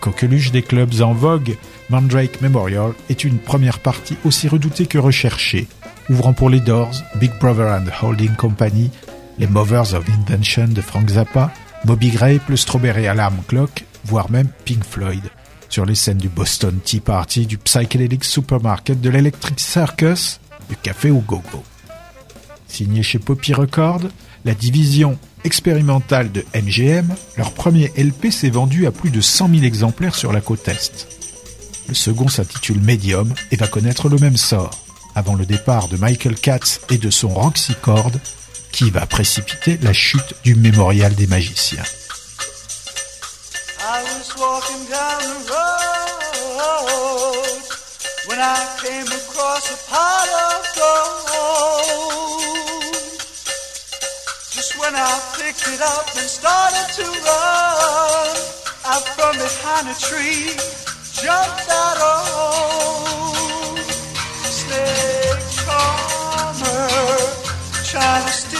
Coqueluche 0.01 0.51
des 0.51 0.62
clubs 0.62 1.01
en 1.01 1.12
vogue, 1.12 1.57
Mandrake 1.90 2.40
Memorial 2.40 2.92
est 3.09 3.25
une 3.25 3.38
première 3.38 3.79
partie 3.79 4.16
aussi 4.25 4.48
redoutée 4.48 4.87
que 4.87 4.98
recherchée, 4.98 5.68
ouvrant 6.11 6.33
pour 6.33 6.51
les 6.51 6.61
Doors, 6.61 7.03
Big 7.16 7.33
Brother 7.38 7.81
and 7.81 8.07
Holding 8.07 8.35
Company, 8.35 8.90
les 9.38 9.46
Movers 9.46 9.94
of 9.94 10.05
Invention 10.09 10.68
de 10.68 10.81
Frank 10.81 11.09
Zappa, 11.09 11.53
Moby 11.85 12.11
Grape, 12.11 12.48
le 12.48 12.57
Strawberry 12.57 13.07
Alarm 13.07 13.37
Clock, 13.46 13.85
voire 14.05 14.31
même 14.31 14.48
Pink 14.64 14.85
Floyd, 14.85 15.22
sur 15.68 15.87
les 15.87 15.94
scènes 15.94 16.18
du 16.18 16.29
Boston 16.29 16.79
Tea 16.85 17.01
Party, 17.01 17.46
du 17.46 17.59
Psychedelic 17.59 18.25
Supermarket, 18.25 19.01
de 19.01 19.11
l'Electric 19.11 19.59
Circus, 19.61 20.40
du 20.68 20.77
Café 20.77 21.11
au 21.11 21.20
Go-Go. 21.20 21.62
Signé 22.66 23.03
chez 23.03 23.18
Poppy 23.18 23.53
Records, 23.53 24.09
la 24.44 24.55
division 24.55 25.18
expérimentale 25.44 26.33
de 26.33 26.44
MGM, 26.55 27.14
leur 27.37 27.52
premier 27.52 27.92
LP 27.96 28.31
s'est 28.31 28.50
vendu 28.50 28.87
à 28.87 28.92
plus 28.92 29.11
de 29.11 29.20
100 29.20 29.48
000 29.48 29.62
exemplaires 29.62 30.14
sur 30.14 30.33
la 30.33 30.40
côte 30.40 30.66
Est. 30.68 31.09
Le 31.88 31.94
second 31.94 32.28
s'intitule 32.28 32.81
Medium 32.81 33.33
et 33.50 33.57
va 33.57 33.66
connaître 33.66 34.09
le 34.09 34.16
même 34.18 34.37
sort, 34.37 34.70
avant 35.14 35.35
le 35.35 35.46
départ 35.46 35.88
de 35.88 35.96
Michael 35.96 36.37
Katz 36.37 36.81
et 36.90 36.98
de 36.98 37.11
son 37.11 37.28
Roxy 37.28 37.74
Chord, 37.83 38.12
qui 38.72 38.90
va 38.90 39.07
précipiter 39.07 39.78
la 39.83 39.92
chute 39.92 40.35
du 40.44 40.55
mémorial 40.55 41.14
des 41.14 41.26
magiciens. 41.26 41.83
Picked 55.52 55.68
it 55.68 55.80
up 55.82 56.06
and 56.16 56.28
started 56.28 56.88
to 56.94 57.02
run, 57.02 58.36
out 58.86 59.06
from 59.16 59.36
behind 59.36 59.88
a 59.88 59.94
tree 60.00 60.56
jumped 61.12 61.68
out 61.68 61.98
old 62.00 63.78
snake 64.48 65.40
charmer, 65.60 66.88
trying 67.84 68.24
to 68.24 68.51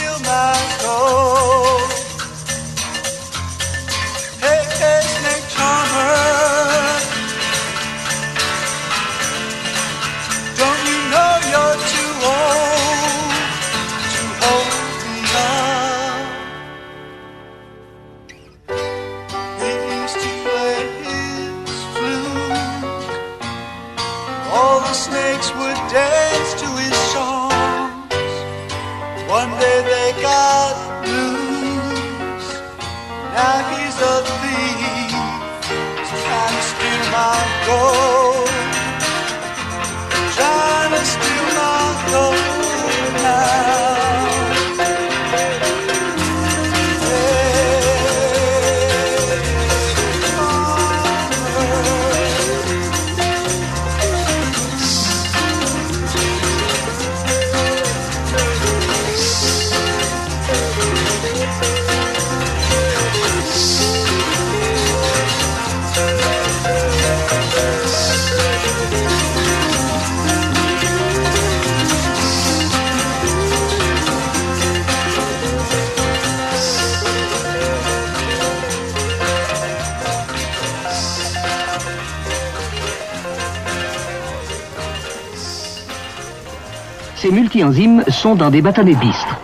Ces 87.23 87.31
multi-enzymes 87.31 88.03
sont 88.09 88.35
dans 88.35 88.49
des 88.49 88.61
bâtonnets 88.61 88.95
bistres. 88.95 89.37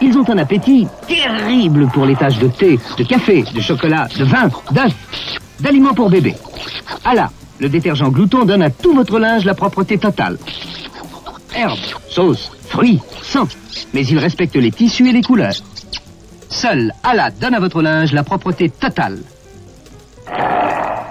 Ils 0.00 0.16
ont 0.16 0.30
un 0.30 0.38
appétit 0.38 0.86
terrible 1.08 1.88
pour 1.88 2.06
les 2.06 2.14
tâches 2.14 2.38
de 2.38 2.46
thé, 2.46 2.78
de 2.96 3.02
café, 3.02 3.42
de 3.52 3.60
chocolat, 3.60 4.06
de 4.16 4.22
vin, 4.22 4.48
d'œufs, 4.70 4.94
d'aliments 5.58 5.92
pour 5.92 6.08
bébé. 6.08 6.36
Ah 7.04 7.16
là, 7.16 7.32
le 7.58 7.68
détergent 7.68 8.08
glouton 8.12 8.44
donne 8.44 8.62
à 8.62 8.70
tout 8.70 8.94
votre 8.94 9.18
linge 9.18 9.44
la 9.44 9.54
propreté 9.54 9.98
totale. 9.98 10.38
Herbes, 11.52 11.80
sauces, 12.08 12.52
fruits, 12.68 13.00
sang. 13.22 13.48
Mais 13.92 14.06
il 14.06 14.18
respecte 14.20 14.54
les 14.54 14.70
tissus 14.70 15.08
et 15.08 15.12
les 15.12 15.22
couleurs. 15.22 15.56
Seul 16.48 16.92
Allah 17.02 17.32
donne 17.32 17.54
à 17.54 17.58
votre 17.58 17.82
linge 17.82 18.12
la 18.12 18.22
propreté 18.22 18.70
totale. 18.70 19.18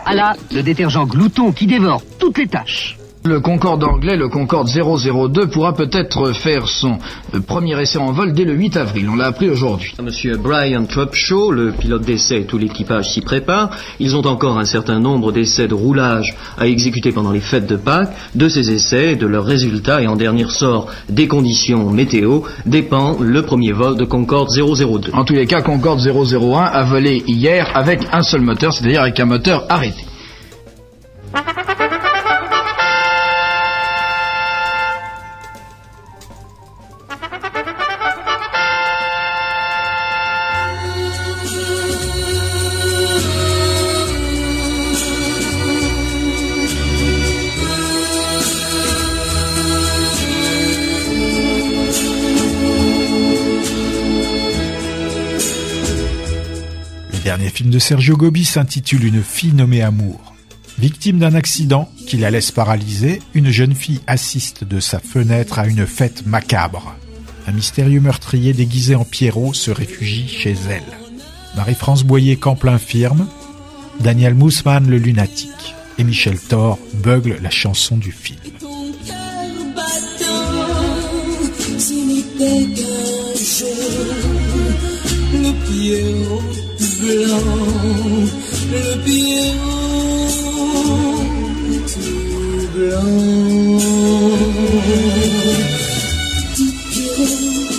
Allah, 0.05 0.37
le 0.53 0.63
détergent 0.63 1.05
glouton 1.05 1.51
qui 1.51 1.67
dévore 1.67 2.01
toutes 2.19 2.37
les 2.37 2.47
tâches. 2.47 2.97
Le 3.25 3.41
Concorde 3.41 3.83
anglais, 3.83 4.15
le 4.15 4.29
Concorde 4.29 4.69
002, 4.69 5.47
pourra 5.47 5.73
peut-être 5.73 6.31
faire 6.31 6.69
son 6.69 6.99
euh, 7.35 7.41
premier 7.41 7.77
essai 7.81 7.97
en 7.97 8.13
vol 8.13 8.31
dès 8.31 8.45
le 8.45 8.53
8 8.53 8.77
avril. 8.77 9.09
On 9.11 9.17
l'a 9.17 9.25
appris 9.25 9.49
aujourd'hui. 9.49 9.93
Monsieur 10.01 10.37
Brian 10.37 10.85
Trupshaw, 10.85 11.51
le 11.51 11.73
pilote 11.73 12.03
d'essai 12.03 12.37
et 12.37 12.45
tout 12.45 12.57
l'équipage 12.57 13.11
s'y 13.11 13.19
prépare. 13.19 13.71
Ils 13.99 14.15
ont 14.15 14.25
encore 14.25 14.57
un 14.57 14.63
certain 14.63 14.99
nombre 14.99 15.33
d'essais 15.33 15.67
de 15.67 15.73
roulage 15.73 16.33
à 16.57 16.67
exécuter 16.67 17.11
pendant 17.11 17.33
les 17.33 17.41
fêtes 17.41 17.67
de 17.67 17.75
Pâques. 17.75 18.15
De 18.35 18.47
ces 18.47 18.71
essais, 18.71 19.17
de 19.17 19.27
leurs 19.27 19.45
résultats 19.45 20.01
et 20.01 20.07
en 20.07 20.15
dernier 20.15 20.45
ressort 20.45 20.87
des 21.09 21.27
conditions 21.27 21.89
météo 21.91 22.43
dépend 22.65 23.17
le 23.19 23.41
premier 23.41 23.73
vol 23.73 23.97
de 23.97 24.05
Concorde 24.05 24.49
002. 24.49 25.11
En 25.11 25.25
tous 25.25 25.33
les 25.33 25.45
cas, 25.45 25.61
Concorde 25.61 25.99
001 25.99 26.63
a 26.63 26.83
volé 26.85 27.21
hier 27.27 27.69
avec 27.75 27.99
un 28.13 28.23
seul 28.23 28.41
moteur, 28.41 28.71
c'est-à-dire 28.71 29.01
avec 29.01 29.19
un 29.19 29.25
moteur 29.25 29.65
arrêté. 29.67 30.05
Sergio 57.79 58.17
Gobi 58.17 58.45
s'intitule 58.45 59.05
Une 59.05 59.23
fille 59.23 59.53
nommée 59.53 59.81
Amour. 59.81 60.33
Victime 60.77 61.19
d'un 61.19 61.35
accident 61.35 61.89
qui 62.07 62.17
la 62.17 62.31
laisse 62.31 62.51
paralysée, 62.51 63.21
une 63.33 63.49
jeune 63.49 63.75
fille 63.75 64.01
assiste 64.07 64.63
de 64.63 64.79
sa 64.79 64.99
fenêtre 64.99 65.59
à 65.59 65.67
une 65.67 65.85
fête 65.85 66.25
macabre. 66.25 66.95
Un 67.47 67.51
mystérieux 67.51 67.99
meurtrier 67.99 68.53
déguisé 68.53 68.95
en 68.95 69.05
Pierrot 69.05 69.53
se 69.53 69.71
réfugie 69.71 70.27
chez 70.27 70.55
elle. 70.69 70.83
Marie-France 71.55 72.03
Boyer 72.03 72.37
campe 72.37 72.63
l'infirme, 72.63 73.27
Daniel 73.99 74.35
Moussman 74.35 74.89
le 74.89 74.97
lunatique 74.97 75.75
et 75.97 76.03
Michel 76.03 76.39
Thor 76.39 76.79
bugle 76.93 77.39
la 77.41 77.49
chanson 77.49 77.97
du 77.97 78.11
film. 78.11 78.39
Blanc, 86.99 88.27
le 88.71 88.83
Pierrot 89.03 89.99
tout 91.87 92.67
blanc. 92.75 93.79
Petit 96.53 96.71
Pierrot, 96.91 97.69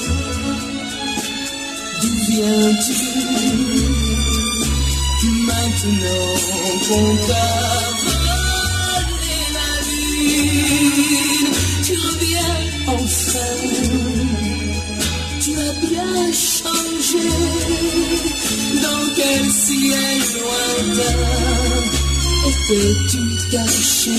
d'où 2.00 2.12
viens-tu 2.28 2.96
maintenant 5.46 6.33
qu'on 6.88 7.11
t'a 7.26 7.50
volé 9.11 9.38
la 9.56 9.70
lune? 9.88 11.52
Tu 11.85 11.92
reviens 12.06 12.56
enfin. 12.87 13.52
Tu 15.42 15.50
as 15.59 15.74
bien 15.87 16.14
Dans 17.12 19.05
quel 19.16 19.51
ciel 19.51 20.20
lointain 20.38 21.90
étais-tu 22.46 23.23
caché? 23.51 24.18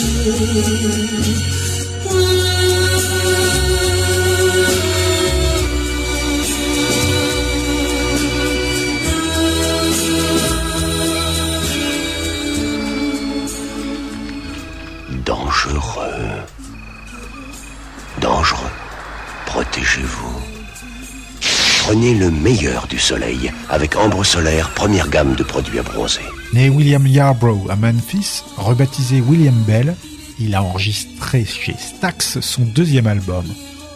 Le 22.01 22.31
meilleur 22.31 22.87
du 22.87 22.97
soleil 22.97 23.51
avec 23.69 23.95
Ambre 23.95 24.23
Solaire, 24.23 24.71
première 24.71 25.07
gamme 25.07 25.35
de 25.35 25.43
produits 25.43 25.77
à 25.77 25.83
bronzer. 25.83 26.23
Né 26.51 26.67
William 26.67 27.05
Yarbrough 27.05 27.69
à 27.69 27.75
Memphis, 27.75 28.41
rebaptisé 28.57 29.21
William 29.21 29.53
Bell, 29.67 29.95
il 30.39 30.55
a 30.55 30.63
enregistré 30.63 31.45
chez 31.45 31.75
Stax 31.77 32.39
son 32.39 32.63
deuxième 32.63 33.05
album, 33.05 33.45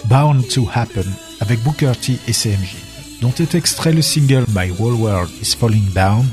Bound 0.05 0.47
to 0.47 0.69
Happen, 0.71 1.11
avec 1.39 1.63
Booker 1.63 1.93
T 1.99 2.19
et 2.27 2.31
CMJ, 2.31 2.75
dont 3.21 3.33
est 3.39 3.55
extrait 3.55 3.91
le 3.91 4.03
single 4.03 4.45
My 4.49 4.69
Whole 4.77 4.93
World 4.93 5.31
is 5.41 5.55
Falling 5.59 5.91
Down, 5.93 6.27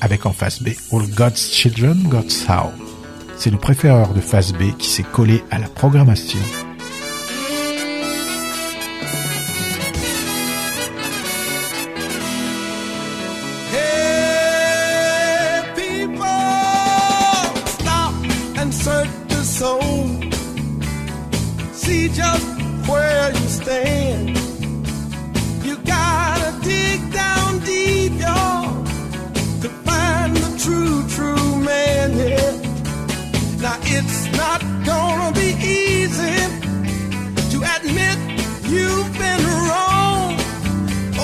avec 0.00 0.24
en 0.24 0.32
face 0.32 0.62
B 0.62 0.70
All 0.90 1.06
God's 1.10 1.52
Children 1.52 2.02
Got 2.04 2.30
Soul. 2.30 2.72
c'est 3.36 3.50
le 3.50 3.58
préféreur 3.58 4.14
de 4.14 4.22
phase 4.22 4.54
B 4.54 4.74
qui 4.78 4.88
s'est 4.88 5.02
collé 5.02 5.44
à 5.50 5.58
la 5.58 5.68
programmation. 5.68 6.40
Soul. 19.60 20.08
See 21.82 22.08
just 22.08 22.48
where 22.88 23.30
you 23.38 23.46
stand. 23.60 24.30
You 25.66 25.74
gotta 25.96 26.50
dig 26.62 27.00
down 27.12 27.58
deep, 27.72 28.12
y'all, 28.24 28.72
to 29.62 29.68
find 29.86 30.34
the 30.44 30.50
true, 30.64 30.98
true 31.16 31.50
man. 31.68 32.08
Yeah. 32.22 32.52
Now 33.64 33.76
it's 33.96 34.20
not 34.40 34.60
gonna 34.90 35.30
be 35.42 35.50
easy 35.82 36.38
to 37.52 37.58
admit 37.74 38.18
you've 38.72 39.12
been 39.24 39.44
wrong. 39.68 40.28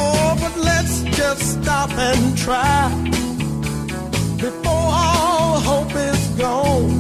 Oh, 0.00 0.36
but 0.42 0.54
let's 0.70 0.96
just 1.18 1.42
stop 1.56 1.90
and 2.08 2.36
try 2.36 2.82
before 4.44 4.88
all 5.00 5.52
hope 5.70 5.94
is 6.10 6.22
gone 6.42 6.95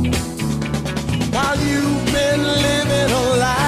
living 2.88 3.40
life. 3.40 3.40
lie. 3.40 3.65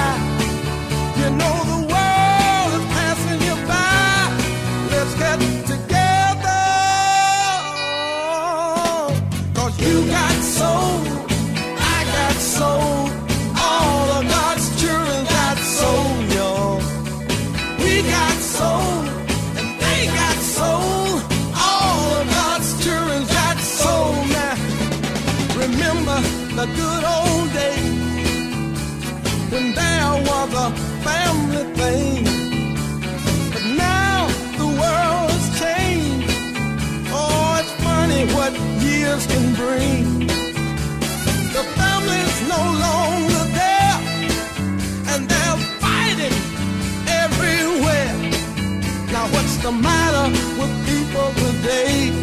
The 49.68 49.74
matter 49.83 50.31
with 50.59 50.87
people 50.87 51.28
today? 51.35 52.17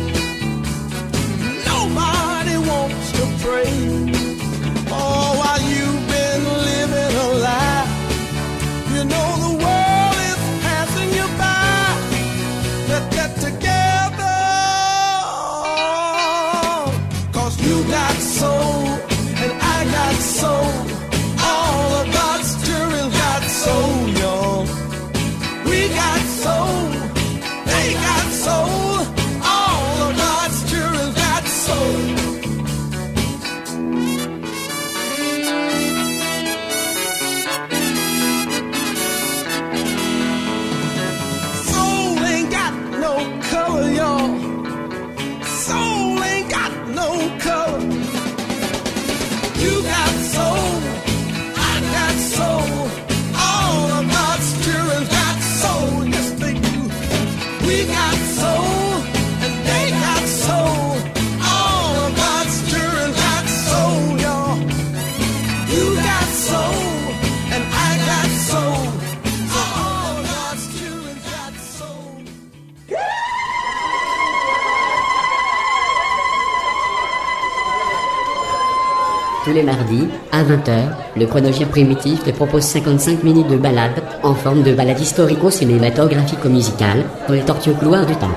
Les 79.56 79.64
mardis, 79.64 80.08
à 80.32 80.44
20h, 80.44 80.84
le 81.16 81.26
chronogire 81.26 81.68
primitif 81.70 82.24
te 82.24 82.30
propose 82.32 82.64
55 82.64 83.24
minutes 83.24 83.48
de 83.48 83.58
balade 83.58 84.04
en 84.22 84.36
forme 84.36 84.64
de 84.64 84.74
balade 84.74 85.00
historico-cinématographico-musicale 85.00 87.06
dans 87.28 87.34
les 87.34 87.42
tortueux 87.42 87.74
couloirs 87.74 88.06
du 88.06 88.16
temps. 88.16 88.36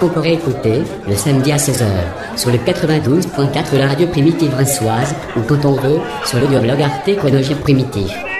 Qu'on 0.00 0.08
pourrait 0.08 0.34
écouter 0.34 0.82
le 1.06 1.14
samedi 1.14 1.52
à 1.52 1.56
16h 1.56 1.86
sur 2.36 2.50
le 2.50 2.58
92.4 2.58 3.72
de 3.72 3.78
la 3.78 3.88
radio 3.88 4.06
primitive 4.08 4.54
rinçoise 4.54 5.14
ou 5.36 5.40
quand 5.42 5.64
on 5.64 5.76
sur 6.24 6.40
le 6.40 6.46
blog 6.46 6.82
Arte 6.82 7.16
Chronogire 7.16 7.58
Primitif. 7.58 8.33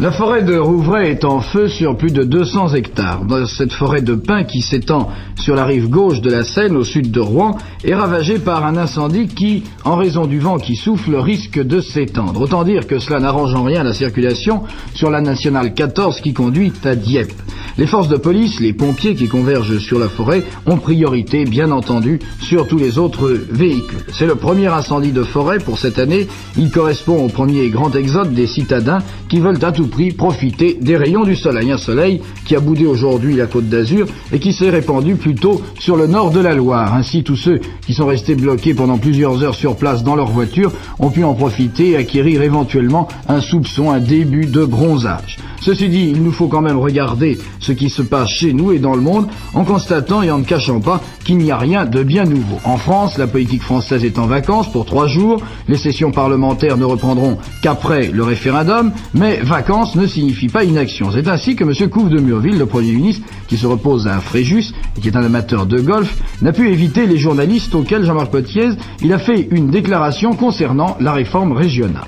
La 0.00 0.12
forêt 0.12 0.42
de 0.42 0.56
Rouvray 0.56 1.10
est 1.10 1.26
en 1.26 1.40
feu 1.40 1.68
sur 1.68 1.94
plus 1.94 2.10
de 2.10 2.22
200 2.22 2.72
hectares. 2.72 3.20
Cette 3.54 3.74
forêt 3.74 4.00
de 4.00 4.14
pins 4.14 4.44
qui 4.44 4.62
s'étend 4.62 5.10
sur 5.38 5.54
la 5.54 5.66
rive 5.66 5.90
gauche 5.90 6.22
de 6.22 6.30
la 6.30 6.42
Seine 6.42 6.74
au 6.74 6.84
sud 6.84 7.10
de 7.10 7.20
Rouen 7.20 7.58
est 7.84 7.94
ravagée 7.94 8.38
par 8.38 8.64
un 8.64 8.78
incendie 8.78 9.28
qui, 9.28 9.62
en 9.84 9.96
raison 9.96 10.24
du 10.24 10.38
vent 10.38 10.56
qui 10.56 10.74
souffle, 10.74 11.16
risque 11.16 11.62
de 11.62 11.82
s'étendre. 11.82 12.40
Autant 12.40 12.64
dire 12.64 12.86
que 12.86 12.98
cela 12.98 13.20
n'arrange 13.20 13.54
en 13.54 13.62
rien 13.62 13.82
la 13.84 13.92
circulation 13.92 14.62
sur 14.94 15.10
la 15.10 15.20
nationale 15.20 15.74
14 15.74 16.22
qui 16.22 16.32
conduit 16.32 16.72
à 16.82 16.94
Dieppe. 16.94 17.34
Les 17.80 17.86
forces 17.86 18.08
de 18.08 18.18
police, 18.18 18.60
les 18.60 18.74
pompiers 18.74 19.14
qui 19.14 19.26
convergent 19.26 19.78
sur 19.78 19.98
la 19.98 20.10
forêt 20.10 20.44
ont 20.66 20.76
priorité, 20.76 21.46
bien 21.46 21.70
entendu, 21.70 22.18
sur 22.38 22.66
tous 22.68 22.76
les 22.76 22.98
autres 22.98 23.30
véhicules. 23.50 24.04
C'est 24.12 24.26
le 24.26 24.34
premier 24.34 24.66
incendie 24.66 25.12
de 25.12 25.22
forêt 25.22 25.60
pour 25.60 25.78
cette 25.78 25.98
année. 25.98 26.28
Il 26.58 26.70
correspond 26.70 27.24
au 27.24 27.28
premier 27.28 27.70
grand 27.70 27.96
exode 27.96 28.34
des 28.34 28.46
citadins 28.46 28.98
qui 29.30 29.40
veulent 29.40 29.64
à 29.64 29.72
tout 29.72 29.86
prix 29.86 30.12
profiter 30.12 30.76
des 30.78 30.98
rayons 30.98 31.24
du 31.24 31.34
soleil. 31.34 31.72
Un 31.72 31.78
soleil 31.78 32.20
qui 32.44 32.54
a 32.54 32.60
boudé 32.60 32.84
aujourd'hui 32.84 33.34
la 33.34 33.46
côte 33.46 33.70
d'Azur 33.70 34.06
et 34.30 34.40
qui 34.40 34.52
s'est 34.52 34.68
répandu 34.68 35.14
plutôt 35.14 35.62
sur 35.78 35.96
le 35.96 36.06
nord 36.06 36.32
de 36.32 36.40
la 36.40 36.54
Loire. 36.54 36.92
Ainsi, 36.92 37.22
tous 37.22 37.36
ceux 37.36 37.60
qui 37.86 37.94
sont 37.94 38.06
restés 38.06 38.34
bloqués 38.34 38.74
pendant 38.74 38.98
plusieurs 38.98 39.42
heures 39.42 39.54
sur 39.54 39.76
place 39.76 40.04
dans 40.04 40.16
leur 40.16 40.32
voiture 40.32 40.70
ont 40.98 41.08
pu 41.08 41.24
en 41.24 41.32
profiter 41.32 41.92
et 41.92 41.96
acquérir 41.96 42.42
éventuellement 42.42 43.08
un 43.26 43.40
soupçon, 43.40 43.90
un 43.90 44.00
début 44.00 44.44
de 44.44 44.66
bronzage. 44.66 45.38
Ceci 45.62 45.90
dit, 45.90 46.10
il 46.10 46.22
nous 46.22 46.32
faut 46.32 46.48
quand 46.48 46.62
même 46.62 46.78
regarder 46.78 47.38
qui 47.72 47.90
se 47.90 48.02
passe 48.02 48.28
chez 48.28 48.52
nous 48.52 48.72
et 48.72 48.78
dans 48.78 48.94
le 48.94 49.00
monde 49.00 49.28
en 49.54 49.64
constatant 49.64 50.22
et 50.22 50.30
en 50.30 50.38
ne 50.38 50.44
cachant 50.44 50.80
pas 50.80 51.00
qu'il 51.24 51.38
n'y 51.38 51.50
a 51.50 51.56
rien 51.56 51.84
de 51.84 52.02
bien 52.02 52.24
nouveau. 52.24 52.58
En 52.64 52.76
France, 52.76 53.18
la 53.18 53.26
politique 53.26 53.62
française 53.62 54.04
est 54.04 54.18
en 54.18 54.26
vacances 54.26 54.70
pour 54.70 54.84
trois 54.84 55.06
jours. 55.06 55.42
Les 55.68 55.76
sessions 55.76 56.12
parlementaires 56.12 56.76
ne 56.76 56.84
reprendront 56.84 57.38
qu'après 57.62 58.08
le 58.08 58.22
référendum, 58.22 58.92
mais 59.14 59.36
vacances 59.42 59.94
ne 59.96 60.06
signifie 60.06 60.48
pas 60.48 60.64
inaction. 60.64 61.10
C'est 61.12 61.28
ainsi 61.28 61.56
que 61.56 61.64
M. 61.64 61.90
Couve 61.90 62.10
de 62.10 62.20
Murville, 62.20 62.58
le 62.58 62.66
Premier 62.66 62.92
ministre, 62.92 63.26
qui 63.48 63.56
se 63.56 63.66
repose 63.66 64.06
à 64.06 64.20
Fréjus 64.20 64.72
et 64.96 65.00
qui 65.00 65.08
est 65.08 65.16
un 65.16 65.24
amateur 65.24 65.66
de 65.66 65.80
golf, 65.80 66.16
n'a 66.42 66.52
pu 66.52 66.70
éviter 66.70 67.06
les 67.06 67.18
journalistes 67.18 67.74
auxquels 67.74 68.04
Jean-Marc 68.04 68.30
Potiez, 68.30 68.70
a 69.10 69.18
fait 69.18 69.48
une 69.50 69.70
déclaration 69.70 70.34
concernant 70.34 70.96
la 71.00 71.12
réforme 71.12 71.52
régionale. 71.52 72.06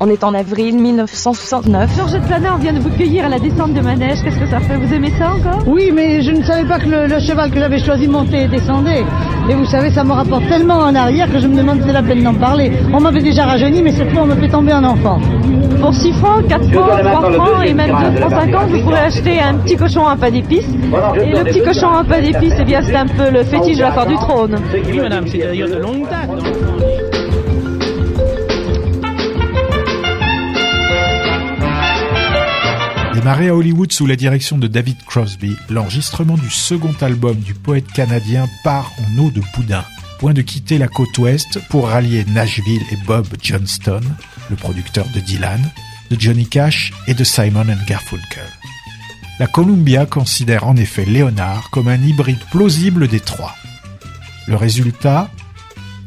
On 0.00 0.08
est 0.08 0.22
en 0.22 0.32
avril 0.32 0.76
1969. 0.78 1.90
Georgette 1.96 2.22
Planard 2.22 2.58
vient 2.58 2.72
de 2.72 2.78
vous 2.78 2.90
cueillir 2.90 3.24
à 3.24 3.28
la 3.28 3.40
descente 3.40 3.74
de 3.74 3.80
manège. 3.80 4.18
Qu'est-ce 4.22 4.38
que 4.38 4.46
ça 4.48 4.60
fait 4.60 4.76
Vous 4.76 4.94
aimez 4.94 5.10
ça 5.18 5.32
encore? 5.32 5.60
Oui, 5.66 5.90
mais 5.92 6.22
je 6.22 6.30
ne 6.30 6.42
savais 6.44 6.64
pas 6.68 6.78
que 6.78 6.88
le, 6.88 7.06
le 7.08 7.18
cheval 7.18 7.50
que 7.50 7.58
j'avais 7.58 7.80
choisi 7.80 8.06
montait 8.06 8.44
et 8.44 8.48
descendait. 8.48 9.04
Et 9.50 9.54
vous 9.54 9.64
savez, 9.66 9.90
ça 9.90 10.04
me 10.04 10.12
rapporte 10.12 10.46
tellement 10.48 10.76
en 10.78 10.94
arrière 10.94 11.28
que 11.32 11.40
je 11.40 11.48
me 11.48 11.56
demande 11.56 11.80
si 11.80 11.86
c'est 11.88 11.92
la 11.92 12.02
peine 12.04 12.22
d'en 12.22 12.34
parler. 12.34 12.70
On 12.92 13.00
m'avait 13.00 13.22
déjà 13.22 13.44
rajeuni, 13.44 13.82
mais 13.82 13.90
cette 13.90 14.12
fois 14.12 14.22
on 14.22 14.26
me 14.26 14.36
fait 14.36 14.48
tomber 14.48 14.70
un 14.70 14.84
enfant. 14.84 15.18
pour 15.80 15.92
6 15.92 16.12
francs, 16.12 16.46
4 16.48 16.70
francs, 16.72 17.00
3 17.02 17.32
francs 17.32 17.64
et 17.66 17.74
même 17.74 17.90
2 18.14 18.20
francs 18.20 18.30
50, 18.30 18.68
vous 18.70 18.82
pourrez 18.82 19.00
acheter 19.00 19.40
un 19.40 19.54
petit 19.54 19.76
cochon 19.76 20.06
à 20.06 20.14
pas 20.14 20.30
d'épices. 20.30 20.68
Et 21.20 21.30
le 21.32 21.42
petit 21.42 21.60
cochon 21.62 21.88
à 21.88 22.04
pas 22.04 22.20
d'épices, 22.20 22.54
eh 22.60 22.64
bien, 22.64 22.82
c'est 22.82 22.94
un 22.94 23.06
peu 23.06 23.30
le 23.32 23.42
fétiche 23.42 23.78
de 23.78 23.82
la 23.82 23.90
foire 23.90 24.06
du 24.06 24.14
trône. 24.14 24.56
Oui, 24.72 24.98
madame, 25.00 25.26
c'est 25.26 25.38
d'ailleurs 25.38 25.68
de 25.70 25.76
longue 25.76 26.04
date. 26.08 26.30
Démarré 33.28 33.48
à 33.48 33.54
Hollywood 33.54 33.92
sous 33.92 34.06
la 34.06 34.16
direction 34.16 34.56
de 34.56 34.68
David 34.68 35.04
Crosby, 35.04 35.54
l'enregistrement 35.68 36.38
du 36.38 36.48
second 36.48 36.94
album 37.02 37.36
du 37.36 37.52
poète 37.52 37.86
canadien 37.92 38.48
part 38.64 38.90
en 39.02 39.18
eau 39.18 39.30
de 39.30 39.42
boudin. 39.54 39.84
Point 40.18 40.32
de 40.32 40.40
quitter 40.40 40.78
la 40.78 40.88
côte 40.88 41.18
ouest 41.18 41.60
pour 41.68 41.88
rallier 41.88 42.24
Nashville 42.24 42.80
et 42.90 42.96
Bob 43.06 43.26
Johnston, 43.42 44.00
le 44.48 44.56
producteur 44.56 45.04
de 45.14 45.20
Dylan, 45.20 45.60
de 46.10 46.18
Johnny 46.18 46.46
Cash 46.46 46.94
et 47.06 47.12
de 47.12 47.22
Simon 47.22 47.66
Garfunkel. 47.86 48.48
La 49.38 49.46
Columbia 49.46 50.06
considère 50.06 50.66
en 50.66 50.78
effet 50.78 51.04
Leonard 51.04 51.68
comme 51.68 51.88
un 51.88 52.02
hybride 52.02 52.42
plausible 52.50 53.08
des 53.08 53.20
trois. 53.20 53.54
Le 54.46 54.56
résultat, 54.56 55.30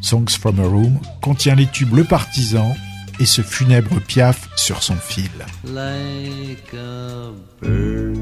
Songs 0.02 0.40
from 0.40 0.60
a 0.60 0.64
Room, 0.64 0.98
contient 1.22 1.54
les 1.54 1.68
tubes 1.68 1.94
Le 1.94 2.04
Partisan 2.04 2.76
et 3.22 3.26
ce 3.26 3.44
funèbre 3.44 4.02
piaf 4.02 4.50
sur 4.56 4.82
son 4.82 4.96
fil. 4.96 5.30
like 5.64 6.74
a 6.74 7.32
bird 7.62 8.18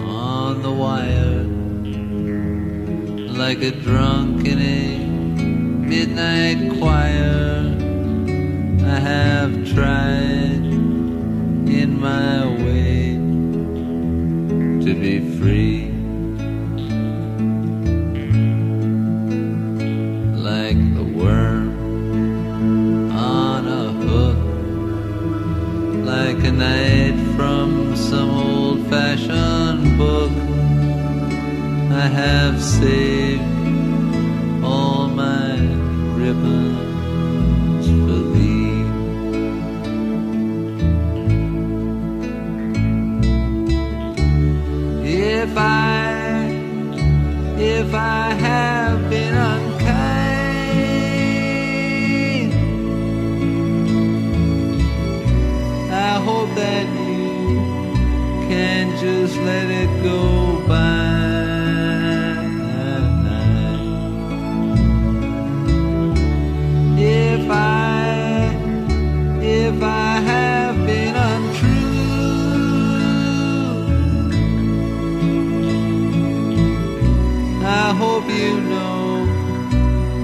on 0.00 0.62
the 0.62 0.70
wire, 0.70 1.42
like 3.36 3.60
a 3.64 3.72
drunk 3.72 4.46
in 4.46 4.60
midnight 5.88 6.78
choir. 6.78 7.74
I 8.86 9.00
have 9.00 9.52
tried 9.74 10.64
in 11.80 11.98
my 12.00 12.46
way 12.64 13.16
to 14.84 14.94
be 14.94 15.18
free. 15.38 15.89
Night 26.60 27.16
from 27.36 27.96
some 27.96 28.28
old 28.28 28.86
fashioned 28.90 29.96
book. 29.96 30.30
I 31.90 32.06
have 32.22 32.62
saved 32.62 33.42
all 34.62 35.08
my 35.08 35.56
ribbons 36.20 37.86
for 38.04 38.20
thee. 38.34 38.84
If 45.08 45.56
I, 45.56 46.50
if 47.56 47.94
I 47.94 48.34
have 48.34 49.08
been 49.08 49.34
That 56.40 56.86
you 56.88 57.54
can 58.48 58.96
just 58.98 59.36
let 59.36 59.70
it 59.70 59.90
go 60.02 60.58
by. 60.66 61.20
If 66.98 67.50
I, 67.50 68.56
if 69.42 69.82
I 69.82 70.20
have 70.32 70.76
been 70.86 71.14
untrue, 71.14 71.70
I 77.64 77.94
hope 78.02 78.26
you 78.28 78.60
know 78.62 79.26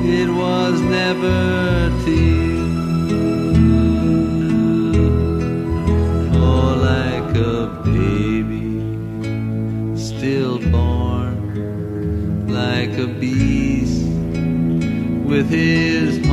it 0.03 0.29
was 0.29 0.81
never 0.81 1.91
to 2.05 2.11
you. 2.11 2.46
With 15.37 15.51
his 15.51 16.26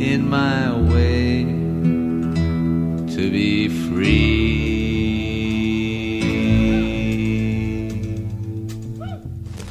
in 0.00 0.30
my 0.30 0.72
way 0.90 1.44
to 3.14 3.30
be 3.30 3.68
free. 3.68 4.30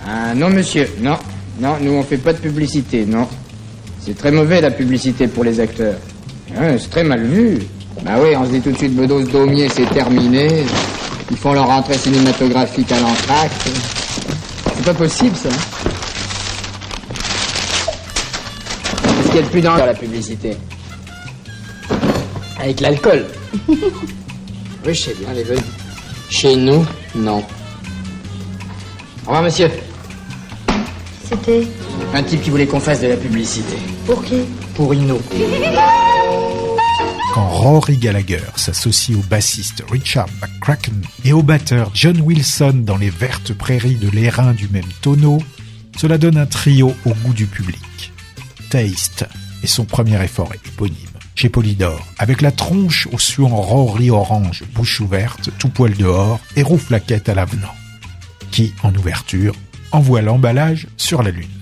Ah 0.06 0.36
non 0.36 0.52
monsieur, 0.52 0.88
non, 1.02 1.18
non, 1.60 1.78
nous 1.82 1.94
on 1.94 2.04
fait 2.04 2.18
pas 2.18 2.34
de 2.34 2.38
publicité, 2.38 3.06
non. 3.08 3.28
C'est 4.00 4.16
très 4.16 4.32
mauvais 4.32 4.62
la 4.62 4.70
publicité 4.70 5.28
pour 5.28 5.44
les 5.44 5.60
acteurs. 5.60 5.98
C'est 6.56 6.90
très 6.90 7.04
mal 7.04 7.24
vu. 7.24 7.58
Bah 8.04 8.18
oui, 8.22 8.36
on 8.36 8.46
se 8.46 8.52
dit 8.52 8.62
tout 8.62 8.72
de 8.72 8.78
suite 8.78 8.96
Bedos 8.96 9.24
Daumier 9.24 9.68
c'est 9.70 9.90
terminé. 9.90 10.48
Ils 11.32 11.38
font 11.38 11.54
leur 11.54 11.68
rentrée 11.68 11.98
cinématographique 11.98 12.92
à 12.92 13.00
l'entracte. 13.00 13.70
C'est 14.76 14.86
pas 14.86 14.94
possible 14.94 15.36
ça. 15.36 15.50
Qu'est-ce 19.30 19.38
qu'il 19.38 19.42
y 19.42 19.44
a 19.44 19.46
de 19.46 19.52
plus 19.52 19.62
dans 19.62 19.86
la 19.86 19.94
publicité 19.94 20.58
Avec 22.60 22.80
l'alcool. 22.80 23.26
oui, 23.68 23.78
je 24.86 24.94
sais 24.94 25.14
bien 25.14 25.34
les. 25.34 25.46
Chez 26.32 26.56
nous, 26.56 26.84
non. 27.16 27.44
Au 29.26 29.28
revoir 29.28 29.44
monsieur. 29.44 29.70
C'était 31.30 31.68
Un 32.16 32.24
type 32.24 32.42
qui 32.42 32.50
voulait 32.50 32.66
qu'on 32.66 32.80
fasse 32.80 33.02
de 33.02 33.08
la 33.08 33.18
publicité. 33.18 33.78
pour 34.08 34.24
qui? 34.24 34.38
Pour 34.74 34.96
Inno. 34.96 35.22
Quand 37.36 37.50
Rory 37.50 37.98
Gallagher 37.98 38.42
s'associe 38.56 39.16
au 39.16 39.22
bassiste 39.22 39.84
Richard 39.92 40.30
McCracken 40.42 41.04
et 41.24 41.34
au 41.34 41.44
batteur 41.44 41.92
John 41.94 42.20
Wilson 42.22 42.82
dans 42.84 42.98
les 42.98 43.12
vertes 43.12 43.54
prairies 43.54 43.96
de 43.96 44.10
l'airain 44.10 44.54
du 44.54 44.68
même 44.70 44.90
tonneau, 45.04 45.38
cela 45.98 46.18
donne 46.18 46.38
un 46.38 46.48
trio 46.48 46.96
au 47.06 47.12
goût 47.14 47.34
du 47.34 47.46
public. 47.46 47.80
Taste, 48.70 49.26
et 49.64 49.68
son 49.68 49.86
premier 49.86 50.24
effort 50.24 50.54
éponyme 50.54 50.96
chez 51.36 51.48
Polydor, 51.50 52.06
avec 52.18 52.42
la 52.42 52.52
tronche 52.52 53.08
au 53.14 53.18
suant 53.18 53.62
rori 53.62 54.12
orange, 54.12 54.64
bouche 54.74 55.00
ouverte, 55.00 55.50
tout 55.58 55.70
poil 55.70 55.96
dehors 55.96 56.42
et 56.58 56.64
roux 56.64 56.78
flaquette 56.78 57.30
à 57.30 57.34
l'avenant, 57.34 57.74
qui, 58.52 58.74
en 58.84 58.94
ouverture, 58.94 59.56
envoie 59.94 60.22
l'emballage 60.22 60.88
sur 60.98 61.24
la 61.24 61.32
Lune. 61.32 61.59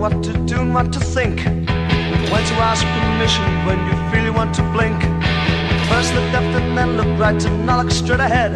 What 0.00 0.22
to 0.24 0.32
do 0.46 0.56
and 0.62 0.72
what 0.72 0.90
to 0.94 0.98
think. 0.98 1.44
When 1.44 2.42
to 2.50 2.56
ask 2.70 2.82
permission 2.96 3.44
when 3.66 3.78
you 3.86 3.94
feel 4.10 4.24
you 4.24 4.32
want 4.32 4.54
to 4.54 4.62
blink. 4.72 4.98
First 5.90 6.14
look 6.14 6.24
left 6.32 6.56
and 6.58 6.76
then 6.76 6.96
look 6.96 7.10
right 7.20 7.44
and 7.44 7.66
now 7.66 7.82
look 7.82 7.90
straight 7.90 8.18
ahead. 8.18 8.52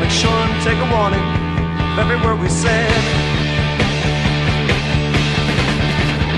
Make 0.00 0.10
sure 0.10 0.32
and 0.32 0.54
take 0.64 0.80
a 0.80 0.88
warning 0.90 1.26
of 1.92 1.98
every 1.98 2.16
word 2.24 2.40
we 2.40 2.48
said. 2.48 2.88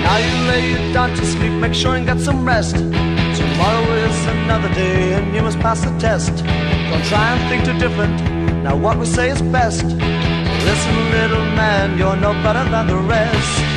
Now 0.03 0.17
you 0.17 0.35
lay 0.51 0.71
you 0.71 0.93
down 0.93 1.11
to 1.15 1.25
sleep, 1.25 1.53
make 1.53 1.73
sure 1.73 1.95
and 1.95 2.05
get 2.05 2.19
some 2.19 2.45
rest. 2.45 2.75
Tomorrow 2.75 3.93
is 4.07 4.25
another 4.25 4.67
day 4.73 5.13
and 5.13 5.33
you 5.33 5.41
must 5.41 5.59
pass 5.59 5.79
the 5.85 5.97
test. 5.99 6.35
Don't 6.89 7.05
try 7.05 7.31
and 7.31 7.41
think 7.49 7.63
too 7.63 7.79
different. 7.79 8.17
Now 8.61 8.75
what 8.75 8.99
we 8.99 9.05
say 9.05 9.29
is 9.29 9.41
best. 9.41 9.85
Listen, 9.85 10.95
little 11.11 11.45
man, 11.55 11.97
you're 11.97 12.17
no 12.17 12.33
better 12.43 12.69
than 12.69 12.87
the 12.87 12.97
rest. 12.97 13.72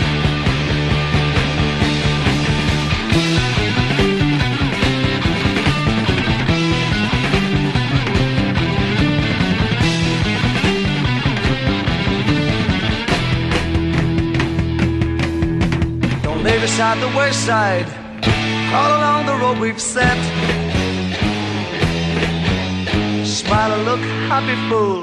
Beside 16.66 17.00
the 17.00 17.16
wayside. 17.16 17.86
All 18.74 18.90
along 18.98 19.26
the 19.30 19.36
road 19.40 19.56
we've 19.58 19.80
set. 19.80 20.20
Smile 23.24 23.70
and 23.76 23.84
look 23.84 24.00
happy, 24.32 24.56
fool 24.68 25.02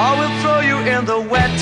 or 0.00 0.10
we'll 0.18 0.36
throw 0.40 0.60
you 0.70 0.78
in 0.94 1.04
the 1.04 1.20
wet. 1.32 1.56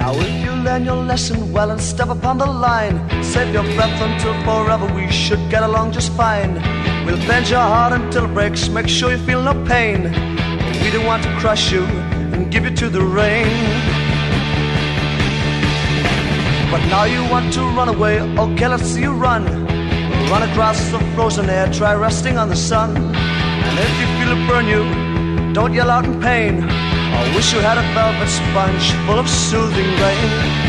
Now, 0.00 0.12
if 0.26 0.44
you 0.44 0.52
learn 0.62 0.84
your 0.84 1.02
lesson 1.10 1.52
well 1.52 1.72
and 1.72 1.80
step 1.80 2.10
upon 2.10 2.38
the 2.38 2.46
line, 2.46 2.96
save 3.24 3.52
your 3.52 3.66
breath 3.74 4.00
until 4.08 4.34
forever 4.46 4.86
we 4.94 5.10
should 5.10 5.42
get 5.50 5.64
along 5.64 5.90
just 5.90 6.12
fine. 6.12 6.54
We'll 7.04 7.24
bend 7.26 7.50
your 7.50 7.66
heart 7.74 7.92
until 7.92 8.26
it 8.26 8.34
breaks, 8.34 8.68
make 8.68 8.88
sure 8.88 9.10
you 9.10 9.18
feel 9.18 9.42
no 9.42 9.54
pain. 9.66 10.04
We 10.82 10.92
don't 10.92 11.06
want 11.06 11.24
to 11.24 11.30
crush 11.40 11.72
you 11.72 11.84
give 12.50 12.64
you 12.64 12.74
to 12.76 12.88
the 12.88 13.00
rain. 13.00 13.46
But 16.70 16.80
now 16.88 17.04
you 17.04 17.22
want 17.30 17.52
to 17.54 17.60
run 17.60 17.88
away, 17.88 18.20
okay, 18.20 18.68
let's 18.68 18.84
see 18.84 19.02
you 19.02 19.12
run. 19.12 19.44
Run 20.30 20.42
across 20.50 20.78
the 20.90 20.98
frozen 21.14 21.48
air, 21.48 21.70
try 21.72 21.94
resting 21.94 22.36
on 22.38 22.48
the 22.48 22.56
sun. 22.56 22.96
And 22.96 23.78
if 23.78 23.92
you 24.00 24.06
feel 24.18 24.30
it 24.36 24.48
burn 24.48 24.66
you, 24.66 25.52
don't 25.52 25.72
yell 25.72 25.90
out 25.90 26.04
in 26.04 26.20
pain. 26.20 26.62
I 26.62 27.34
wish 27.34 27.52
you 27.52 27.60
had 27.60 27.78
a 27.78 27.86
velvet 27.94 28.28
sponge 28.28 28.92
full 29.06 29.18
of 29.18 29.28
soothing 29.28 29.90
rain. 30.02 30.68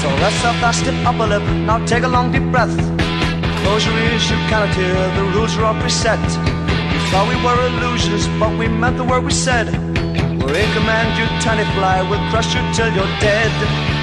So 0.00 0.08
up 0.08 0.56
that 0.60 0.74
stiff 0.74 0.94
upper 1.06 1.26
lip, 1.26 1.42
now 1.66 1.84
take 1.84 2.04
a 2.04 2.08
long 2.08 2.32
deep 2.32 2.50
breath. 2.50 2.76
Close 3.62 3.84
your 3.84 3.98
ears, 3.98 4.30
you 4.30 4.36
cannot 4.48 4.74
hear, 4.74 4.94
the 5.16 5.24
rules 5.34 5.56
are 5.58 5.64
all 5.64 5.74
preset. 5.74 6.57
Thought 7.10 7.26
we 7.26 7.36
were 7.42 7.58
illusions, 7.68 8.28
but 8.38 8.56
we 8.58 8.68
meant 8.68 8.98
the 8.98 9.04
word 9.04 9.24
we 9.24 9.30
said. 9.30 9.66
We're 9.66 10.56
in 10.56 10.70
command, 10.74 11.16
you 11.18 11.24
tiny 11.40 11.64
fly, 11.74 12.02
we'll 12.08 12.20
crush 12.30 12.54
you 12.54 12.60
till 12.74 12.92
you're 12.94 13.14
dead. 13.18 13.97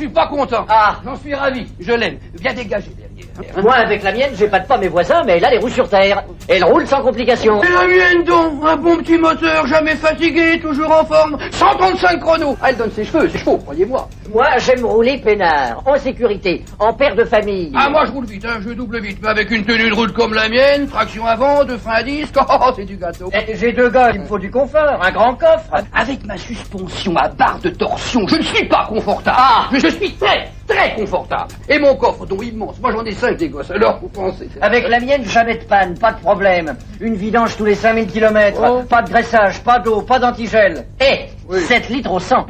Suis 0.00 0.08
pas 0.08 0.26
content. 0.28 0.64
Ah, 0.68 0.96
j'en 1.04 1.16
suis 1.16 1.34
ravi. 1.34 1.66
Je 1.78 1.92
l'aime. 1.92 2.16
Bien 2.40 2.54
dégagé 2.54 2.90
derrière. 2.96 3.62
Moi, 3.62 3.74
avec 3.74 4.02
la 4.02 4.12
mienne, 4.12 4.30
j'épate 4.34 4.66
pas 4.66 4.78
mes 4.78 4.88
voisins, 4.88 5.22
mais 5.24 5.36
elle 5.36 5.44
a 5.44 5.50
les 5.50 5.58
roues 5.58 5.68
sur 5.68 5.88
terre. 5.88 6.24
Elle 6.52 6.64
roule 6.64 6.84
sans 6.84 7.00
complications. 7.00 7.62
Et 7.62 7.68
la 7.68 7.86
mienne 7.86 8.24
donc, 8.24 8.54
un 8.66 8.76
bon 8.76 8.96
petit 8.96 9.16
moteur, 9.16 9.68
jamais 9.68 9.94
fatigué, 9.94 10.58
toujours 10.60 10.90
en 10.90 11.04
forme, 11.04 11.38
135 11.52 12.18
chronos. 12.18 12.56
Ah, 12.60 12.70
elle 12.70 12.76
donne 12.76 12.90
ses 12.90 13.04
cheveux, 13.04 13.28
ses 13.28 13.38
chevaux, 13.38 13.56
croyez-moi. 13.58 14.08
Moi, 14.34 14.46
j'aime 14.58 14.84
rouler 14.84 15.18
peinard, 15.18 15.80
en 15.86 15.96
sécurité, 15.96 16.64
en 16.80 16.92
père 16.92 17.14
de 17.14 17.22
famille. 17.22 17.70
Ah, 17.76 17.88
moi 17.88 18.04
je 18.04 18.10
roule 18.10 18.24
vite, 18.26 18.44
hein, 18.44 18.58
je 18.66 18.70
double 18.70 19.00
vite, 19.00 19.18
mais 19.22 19.28
avec 19.28 19.48
une 19.52 19.64
tenue 19.64 19.90
de 19.90 19.94
route 19.94 20.12
comme 20.12 20.34
la 20.34 20.48
mienne, 20.48 20.88
traction 20.88 21.24
avant, 21.24 21.62
deux 21.64 21.78
freins 21.78 21.94
à 21.98 22.02
disque, 22.02 22.34
oh, 22.36 22.70
c'est 22.74 22.84
du 22.84 22.96
gâteau. 22.96 23.30
Eh, 23.32 23.56
J'ai 23.56 23.70
deux 23.72 23.88
gars, 23.88 24.10
il 24.12 24.20
me 24.22 24.26
faut 24.26 24.38
du 24.38 24.50
confort, 24.50 24.98
un 25.00 25.12
grand 25.12 25.34
coffre. 25.36 25.70
Avec 25.94 26.26
ma 26.26 26.36
suspension 26.36 27.16
à 27.16 27.28
barre 27.28 27.60
de 27.62 27.70
torsion, 27.70 28.26
je 28.26 28.34
ne 28.36 28.42
suis 28.42 28.66
pas 28.66 28.86
confortable. 28.88 29.38
mais 29.70 29.78
je 29.78 29.88
suis 29.88 30.12
très, 30.14 30.50
très 30.70 30.94
confortable. 30.94 31.52
Et 31.68 31.78
mon 31.78 31.94
coffre, 31.96 32.26
dont 32.26 32.40
immense, 32.40 32.80
moi 32.80 32.92
j'en 32.92 33.04
ai 33.04 33.12
cinq 33.12 33.36
des 33.36 33.48
gosses, 33.48 33.70
alors 33.70 33.98
vous 34.00 34.08
pensez. 34.08 34.48
Avec 34.60 34.88
la 34.88 35.00
mienne, 35.00 35.24
jamais 35.24 35.56
de 35.56 35.64
panne, 35.64 35.98
pas 35.98 36.12
de 36.12 36.20
problème. 36.20 36.76
Une 37.00 37.14
vidange 37.14 37.56
tous 37.56 37.64
les 37.64 37.74
5000 37.74 38.06
km, 38.06 38.86
pas 38.88 39.02
de 39.02 39.10
graissage, 39.10 39.60
pas 39.62 39.78
d'eau, 39.78 40.02
pas 40.02 40.18
d'antigel. 40.18 40.86
Et 41.00 41.26
7 41.52 41.88
litres 41.88 42.12
au 42.12 42.20
100. 42.20 42.46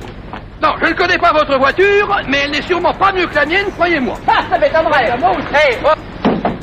Non, 0.63 0.69
je 0.83 0.89
ne 0.91 0.93
connais 0.95 1.17
pas 1.19 1.33
votre 1.33 1.59
voiture, 1.59 2.21
mais 2.29 2.39
elle 2.45 2.51
n'est 2.51 2.63
sûrement 2.63 2.93
pas 2.93 3.13
mieux 3.13 3.27
que 3.27 3.35
la 3.35 3.47
mienne, 3.47 3.67
croyez-moi. 3.75 4.15
Ah, 4.29 4.43
ça 4.51 4.59
m'étonnerait. 4.59 5.07
Hey, 5.55 5.77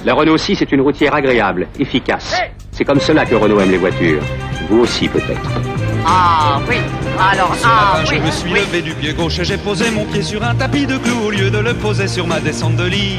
La 0.05 0.14
Renault 0.14 0.38
6 0.38 0.62
est 0.62 0.72
une 0.72 0.82
routière 0.82 1.16
agréable, 1.16 1.68
efficace. 1.80 2.39
C'est 2.72 2.86
comme 2.86 2.99
cela 2.99 3.26
que 3.26 3.34
Renault 3.34 3.60
aime 3.60 3.72
les 3.72 3.78
voitures. 3.78 4.22
Vous 4.70 4.82
aussi 4.82 5.10
peut-être. 5.10 5.87
Ah 6.10 6.60
oui, 6.70 6.78
alors 7.20 7.53
Ce 7.55 7.66
ah 7.66 7.97
matin, 7.99 8.05
je 8.05 8.14
oui. 8.14 8.20
me 8.26 8.32
suis 8.32 8.53
levé 8.53 8.82
du 8.82 8.93
pied 8.93 9.14
gauche 9.14 9.39
et 9.39 9.43
j'ai 9.45 9.58
posé 9.58 9.91
mon 9.91 10.05
pied 10.05 10.24
sur 10.24 10.41
un 10.43 10.55
tapis 10.55 10.86
de 10.86 10.97
clous 10.97 11.26
au 11.26 11.32
lieu 11.32 11.49
de 11.49 11.58
le 11.58 11.74
poser 11.74 12.08
sur 12.08 12.26
ma 12.28 12.39
descente 12.39 12.76
de 12.78 12.86
lit. 12.86 13.18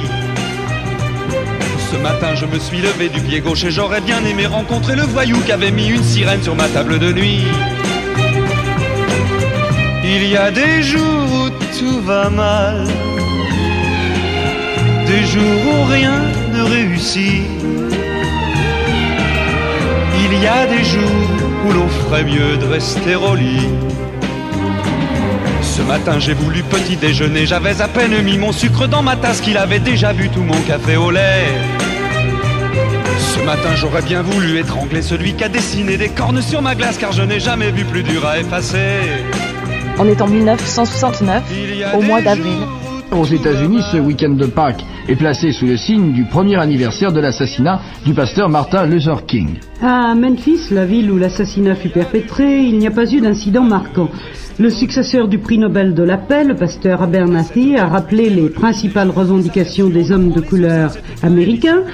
Ce 1.91 1.97
matin, 1.97 2.34
je 2.34 2.47
me 2.47 2.59
suis 2.59 2.78
levé 2.80 3.09
du 3.09 3.20
pied 3.20 3.41
gauche 3.41 3.64
et 3.64 3.70
j'aurais 3.70 4.01
bien 4.01 4.24
aimé 4.24 4.47
rencontrer 4.47 4.97
le 4.97 5.03
voyou 5.03 5.36
qui 5.41 5.53
avait 5.53 5.70
mis 5.70 5.89
une 5.89 6.03
sirène 6.03 6.43
sur 6.43 6.55
ma 6.55 6.68
table 6.68 6.99
de 6.99 7.12
nuit. 7.12 7.45
Il 10.05 10.26
y 10.26 10.36
a 10.36 10.51
des 10.51 10.82
jours 10.82 11.28
où 11.32 11.51
tout 11.78 12.01
va 12.01 12.30
mal, 12.30 12.86
des 15.07 15.24
jours 15.26 15.62
où 15.72 15.84
rien 15.84 16.22
ne 16.55 16.62
réussit. 16.62 17.43
Il 20.24 20.43
y 20.43 20.47
a 20.47 20.66
des 20.66 20.84
jours 20.84 21.47
où 21.66 21.72
l'on 21.72 21.88
ferait 21.88 22.24
mieux 22.24 22.56
de 22.56 22.66
rester 22.66 23.16
au 23.16 23.34
lit. 23.34 23.68
Ce 25.62 25.82
matin 25.82 26.18
j'ai 26.18 26.34
voulu 26.34 26.62
petit 26.62 26.96
déjeuner, 26.96 27.46
j'avais 27.46 27.80
à 27.80 27.88
peine 27.88 28.22
mis 28.22 28.38
mon 28.38 28.52
sucre 28.52 28.86
dans 28.86 29.02
ma 29.02 29.16
tasse 29.16 29.40
qu'il 29.40 29.56
avait 29.56 29.78
déjà 29.78 30.12
bu 30.12 30.28
tout 30.28 30.42
mon 30.42 30.61
café 30.62 30.96
au 30.96 31.11
lait. 31.11 31.46
Ce 33.18 33.40
matin 33.40 33.70
j'aurais 33.76 34.02
bien 34.02 34.22
voulu 34.22 34.59
étrangler 34.59 35.02
celui 35.02 35.34
qui 35.34 35.44
a 35.44 35.48
dessiné 35.48 35.96
des 35.96 36.09
cornes 36.09 36.42
sur 36.42 36.62
ma 36.62 36.74
glace 36.74 36.98
car 36.98 37.12
je 37.12 37.22
n'ai 37.22 37.40
jamais 37.40 37.70
vu 37.70 37.84
plus 37.84 38.02
dur 38.02 38.26
à 38.26 38.38
effacer. 38.38 39.00
On 39.98 40.06
est 40.06 40.20
en 40.20 40.28
1969, 40.28 41.42
au 41.94 42.02
mois 42.02 42.22
d'avril. 42.22 42.59
Aux 43.11 43.24
États-Unis, 43.24 43.80
ce 43.90 43.96
week-end 43.96 44.34
de 44.34 44.44
Pâques 44.44 44.84
est 45.09 45.16
placé 45.16 45.52
sous 45.52 45.64
le 45.64 45.78
signe 45.78 46.12
du 46.12 46.24
premier 46.24 46.56
anniversaire 46.56 47.11
de 47.11 47.20
l'assassinat 47.20 47.80
du 48.04 48.12
pasteur 48.12 48.50
Martin 48.50 48.84
Luther 48.84 49.24
King. 49.24 49.56
À 49.80 50.14
Memphis, 50.14 50.68
la 50.70 50.84
ville 50.84 51.11
où 51.11 51.16
l'assassinat 51.16 51.74
fut 51.74 51.88
perpétré, 51.88 52.61
il 52.64 52.78
n'y 52.78 52.86
a 52.86 52.90
pas 52.90 53.11
eu 53.11 53.22
d'incident 53.22 53.62
marquant. 53.62 54.11
Le 54.59 54.68
successeur 54.68 55.26
du 55.26 55.38
prix 55.38 55.56
Nobel 55.56 55.94
de 55.94 56.02
la 56.02 56.18
paix, 56.18 56.44
le 56.44 56.54
pasteur 56.54 57.00
Abernathy, 57.00 57.76
a 57.76 57.86
rappelé 57.86 58.28
les 58.28 58.50
principales 58.50 59.11
revendications 59.11 59.88
des 59.88 60.12
hommes 60.12 60.30
de 60.30 60.40
couleur 60.42 60.92
américains. 61.22 61.84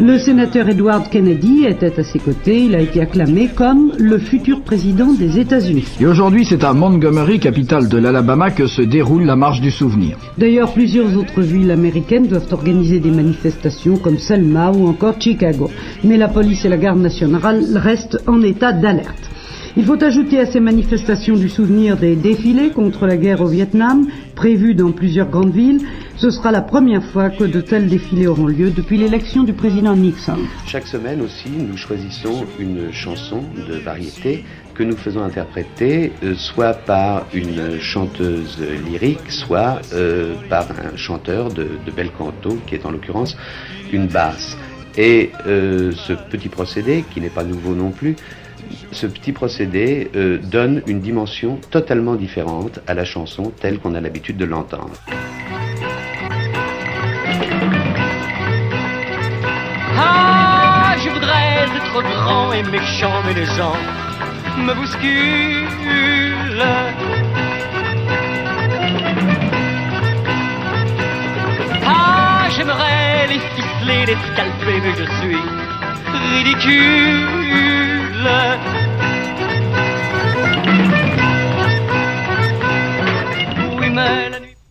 Le 0.00 0.18
sénateur 0.18 0.68
Edward 0.68 1.08
Kennedy 1.10 1.66
était 1.66 1.98
à 2.00 2.02
ses 2.02 2.18
côtés. 2.18 2.64
Il 2.64 2.74
a 2.74 2.80
été 2.80 3.00
acclamé 3.00 3.48
comme 3.54 3.92
le 3.98 4.18
futur 4.18 4.62
président 4.62 5.12
des 5.12 5.38
États-Unis. 5.38 5.84
Et 6.00 6.06
aujourd'hui, 6.06 6.46
c'est 6.46 6.64
à 6.64 6.72
Montgomery, 6.72 7.38
capitale 7.38 7.88
de 7.88 7.98
l'Alabama, 7.98 8.50
que 8.50 8.66
se 8.66 8.80
déroule 8.80 9.24
la 9.24 9.36
marche 9.36 9.60
du 9.60 9.70
souvenir. 9.70 10.16
D'ailleurs, 10.38 10.72
plusieurs 10.72 11.16
autres 11.16 11.42
villes 11.42 11.70
américaines 11.70 12.26
doivent 12.26 12.52
organiser 12.52 13.00
des 13.00 13.10
manifestations 13.10 13.96
comme 13.98 14.18
Selma 14.18 14.70
ou 14.70 14.88
encore 14.88 15.20
Chicago. 15.20 15.70
Mais 16.04 16.16
la 16.16 16.28
police 16.28 16.64
et 16.64 16.70
la 16.70 16.78
garde 16.78 17.00
nationale 17.00 17.62
restent 17.74 18.18
en 18.26 18.42
état 18.42 18.72
d'alerte. 18.72 19.31
Il 19.74 19.86
faut 19.86 20.04
ajouter 20.04 20.38
à 20.38 20.44
ces 20.44 20.60
manifestations 20.60 21.34
du 21.34 21.48
souvenir 21.48 21.96
des 21.96 22.14
défilés 22.14 22.72
contre 22.72 23.06
la 23.06 23.16
guerre 23.16 23.40
au 23.40 23.46
Vietnam, 23.46 24.06
prévus 24.34 24.74
dans 24.74 24.92
plusieurs 24.92 25.30
grandes 25.30 25.54
villes. 25.54 25.80
Ce 26.16 26.30
sera 26.30 26.52
la 26.52 26.60
première 26.60 27.02
fois 27.02 27.30
que 27.30 27.44
de 27.44 27.62
tels 27.62 27.88
défilés 27.88 28.26
auront 28.26 28.48
lieu 28.48 28.68
depuis 28.68 28.98
l'élection 28.98 29.44
du 29.44 29.54
président 29.54 29.96
Nixon. 29.96 30.36
Chaque 30.66 30.86
semaine 30.86 31.22
aussi, 31.22 31.48
nous 31.48 31.78
choisissons 31.78 32.44
une 32.58 32.92
chanson 32.92 33.44
de 33.66 33.76
variété 33.76 34.44
que 34.74 34.82
nous 34.82 34.96
faisons 34.96 35.22
interpréter 35.22 36.12
euh, 36.22 36.34
soit 36.34 36.74
par 36.74 37.24
une 37.32 37.80
chanteuse 37.80 38.58
lyrique, 38.86 39.30
soit 39.30 39.80
euh, 39.94 40.34
par 40.50 40.66
un 40.70 40.98
chanteur 40.98 41.48
de, 41.48 41.66
de 41.86 41.90
bel 41.96 42.10
canto, 42.10 42.58
qui 42.66 42.74
est 42.74 42.84
en 42.84 42.90
l'occurrence 42.90 43.38
une 43.90 44.06
basse. 44.06 44.58
Et 44.98 45.30
euh, 45.46 45.92
ce 45.92 46.12
petit 46.12 46.50
procédé, 46.50 47.04
qui 47.12 47.22
n'est 47.22 47.30
pas 47.30 47.44
nouveau 47.44 47.74
non 47.74 47.90
plus, 47.90 48.16
ce 48.90 49.06
petit 49.06 49.32
procédé 49.32 50.10
euh, 50.14 50.38
donne 50.38 50.82
une 50.86 51.00
dimension 51.00 51.58
totalement 51.70 52.14
différente 52.14 52.80
à 52.86 52.94
la 52.94 53.04
chanson 53.04 53.52
telle 53.60 53.78
qu'on 53.78 53.94
a 53.94 54.00
l'habitude 54.00 54.36
de 54.36 54.44
l'entendre. 54.44 54.92
Ah, 59.98 60.94
je 61.02 61.08
voudrais 61.10 61.64
être 61.64 62.02
grand 62.02 62.52
et 62.52 62.62
méchant, 62.64 63.22
mais 63.26 63.34
les 63.34 63.46
gens 63.46 63.76
me 64.58 64.74
bousculent. 64.74 65.92
Ah, 71.84 72.48
j'aimerais 72.56 73.26
les 73.28 73.40
ficeler, 73.54 74.06
les 74.06 74.16
scalper, 74.32 74.80
mais 74.82 74.94
je 74.98 75.04
suis 75.20 75.62
ridicule. 76.34 77.91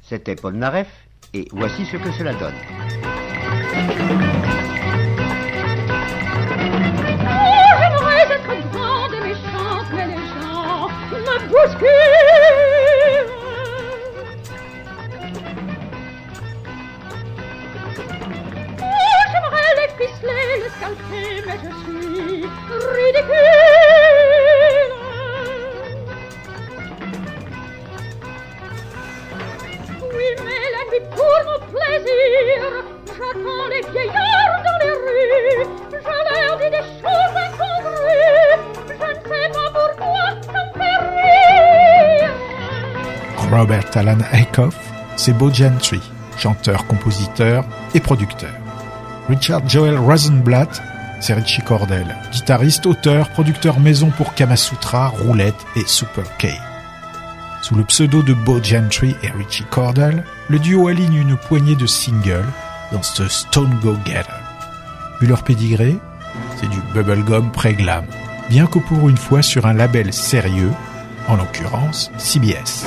C'était 0.04 0.36
Paul 0.36 0.56
Naref, 0.56 0.88
et 1.34 1.48
voici 1.52 1.86
ce 1.86 1.96
que 1.96 2.12
cela 2.12 2.34
donne. 2.34 2.54
Oh, 7.24 7.46
j'aimerais 7.80 8.24
être 8.30 8.54
grande 8.72 9.14
et 9.14 9.22
méchante, 9.22 9.88
mais 9.94 10.08
les 10.08 10.16
gens 10.16 10.90
me 11.12 11.36
bousculent. 11.48 11.88
Oh, 18.82 19.22
j'aimerais 19.32 19.72
les 19.78 19.90
ficeler, 19.98 20.46
les 20.62 20.70
scalper, 20.70 21.30
mais 21.48 21.58
je 21.64 21.72
suis 21.86 21.91
Robert 43.52 43.86
Alan 43.96 44.18
Aycoff, 44.32 44.76
c'est 45.18 45.34
Bo 45.34 45.52
Gentry, 45.52 46.00
chanteur, 46.38 46.88
compositeur 46.88 47.66
et 47.94 48.00
producteur. 48.00 48.50
Richard 49.30 49.68
Joel 49.68 49.98
Rosenblatt, 49.98 50.82
c'est 51.22 51.34
Richie 51.34 51.62
Cordell, 51.62 52.16
guitariste, 52.32 52.86
auteur, 52.88 53.30
producteur 53.30 53.80
maison 53.80 54.10
pour 54.10 54.34
Kamasutra, 54.34 55.08
Roulette 55.08 55.66
et 55.76 55.86
Super 55.86 56.26
K. 56.38 56.48
Sous 57.62 57.76
le 57.76 57.84
pseudo 57.84 58.24
de 58.24 58.34
Bo 58.34 58.62
Gentry 58.62 59.16
et 59.22 59.30
Richie 59.30 59.66
Cordell, 59.70 60.24
le 60.50 60.60
duo 60.60 60.88
aligne 60.88 61.14
une 61.14 61.38
poignée 61.38 61.76
de 61.76 61.86
singles 61.86 62.50
dans 62.92 63.04
ce 63.04 63.28
Stone 63.28 63.80
Go 63.82 63.96
Getter. 64.04 64.32
Vu 65.22 65.28
leur 65.28 65.44
pédigré, 65.44 65.96
c'est 66.60 66.70
du 66.70 66.82
bubblegum 66.94 67.52
pré-glam, 67.52 68.06
bien 68.50 68.66
que 68.66 68.80
pour 68.80 69.08
une 69.08 69.18
fois 69.18 69.44
sur 69.44 69.68
un 69.68 69.74
label 69.74 70.12
sérieux, 70.12 70.72
en 71.28 71.36
l'occurrence 71.36 72.12
CBS. 72.18 72.84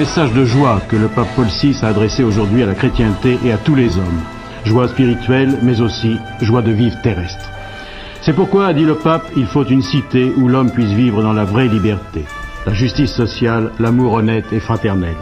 Message 0.00 0.32
de 0.32 0.46
joie 0.46 0.80
que 0.88 0.96
le 0.96 1.08
pape 1.08 1.28
Paul 1.36 1.48
VI 1.48 1.76
a 1.82 1.88
adressé 1.88 2.24
aujourd'hui 2.24 2.62
à 2.62 2.66
la 2.66 2.74
chrétienté 2.74 3.38
et 3.44 3.52
à 3.52 3.58
tous 3.58 3.74
les 3.74 3.98
hommes. 3.98 4.22
Joie 4.64 4.88
spirituelle, 4.88 5.58
mais 5.62 5.82
aussi 5.82 6.16
joie 6.40 6.62
de 6.62 6.70
vivre 6.70 6.98
terrestre. 7.02 7.44
C'est 8.22 8.32
pourquoi, 8.32 8.68
a 8.68 8.72
dit 8.72 8.86
le 8.86 8.94
pape, 8.94 9.30
il 9.36 9.44
faut 9.44 9.66
une 9.66 9.82
cité 9.82 10.32
où 10.38 10.48
l'homme 10.48 10.70
puisse 10.70 10.92
vivre 10.92 11.22
dans 11.22 11.34
la 11.34 11.44
vraie 11.44 11.68
liberté, 11.68 12.24
la 12.64 12.72
justice 12.72 13.12
sociale, 13.12 13.72
l'amour 13.78 14.14
honnête 14.14 14.50
et 14.52 14.60
fraternel. 14.60 15.16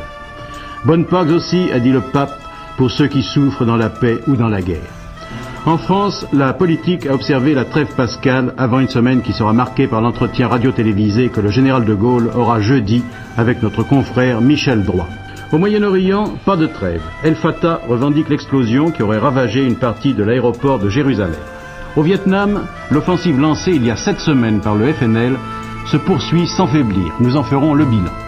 Bonne 0.85 1.07
Pâques 1.07 1.31
aussi, 1.31 1.73
a 1.73 1.81
dit 1.81 1.91
le 1.91 2.01
pape, 2.01 2.41
pour 2.77 2.93
ceux 2.93 3.09
qui 3.09 3.25
souffrent 3.25 3.65
dans 3.65 3.77
la 3.77 3.91
paix 3.91 4.21
ou 4.29 4.37
dans 4.37 4.49
la 4.49 4.63
guerre. 4.63 4.98
En 5.67 5.77
France, 5.77 6.27
la 6.33 6.53
politique 6.53 7.07
a 7.07 7.15
observé 7.15 7.55
la 7.55 7.65
trêve 7.65 7.95
pascale 7.95 8.55
avant 8.57 8.81
une 8.81 8.89
semaine 8.89 9.23
qui 9.23 9.33
sera 9.33 9.53
marquée 9.53 9.87
par 9.87 10.01
l'entretien 10.01 10.49
radio-télévisé 10.49 11.29
que 11.29 11.41
le 11.41 11.51
général 11.51 11.85
de 11.85 11.95
Gaulle 11.95 12.31
aura 12.35 12.61
jeudi 12.61 13.03
avec 13.37 13.63
notre 13.63 13.83
confrère 13.83 14.41
Michel 14.41 14.85
Droit. 14.85 15.09
Au 15.53 15.59
Moyen-Orient, 15.59 16.35
pas 16.45 16.57
de 16.57 16.67
trêve. 16.67 17.03
El 17.23 17.35
Fatah 17.35 17.81
revendique 17.89 18.29
l'explosion 18.29 18.91
qui 18.91 19.03
aurait 19.03 19.19
ravagé 19.19 19.67
une 19.67 19.77
partie 19.77 20.15
de 20.15 20.23
l'aéroport 20.23 20.79
de 20.79 20.89
Jérusalem. 20.89 21.41
Au 21.97 22.03
Vietnam, 22.03 22.65
l'offensive 22.91 23.39
lancée 23.39 23.73
il 23.73 23.85
y 23.85 23.91
a 23.91 23.97
sept 23.97 24.21
semaines 24.21 24.61
par 24.61 24.75
le 24.75 24.93
FNL 24.93 25.37
se 25.87 25.97
poursuit 25.97 26.47
sans 26.47 26.67
faiblir. 26.67 27.13
Nous 27.21 27.37
en 27.37 27.43
ferons 27.43 27.75
le 27.75 27.85
bilan. 27.85 28.28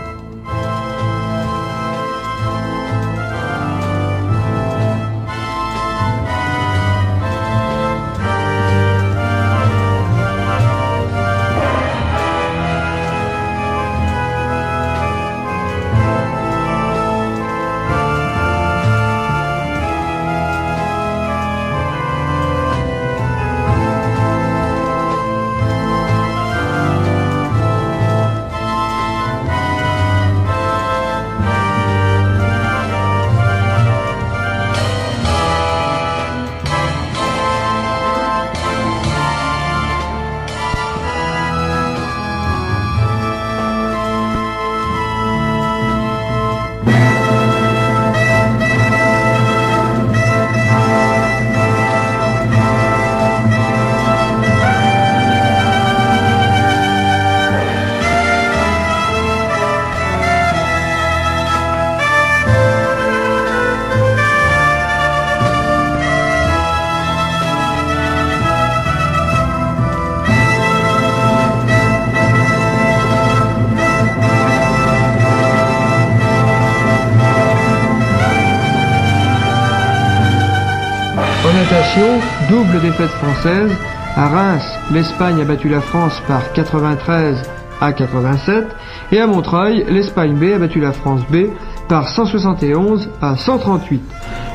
Française. 83.30 83.70
À 84.16 84.28
Reims, 84.28 84.78
l'Espagne 84.92 85.40
a 85.40 85.44
battu 85.44 85.68
la 85.68 85.80
France 85.80 86.20
par 86.26 86.52
93 86.52 87.42
à 87.80 87.92
87. 87.92 88.66
Et 89.12 89.20
à 89.20 89.26
Montreuil, 89.26 89.84
l'Espagne 89.88 90.34
B 90.34 90.52
a 90.54 90.58
battu 90.58 90.80
la 90.80 90.92
France 90.92 91.22
B 91.30 91.46
par 91.88 92.08
171 92.08 93.08
à 93.22 93.36
138. 93.36 94.02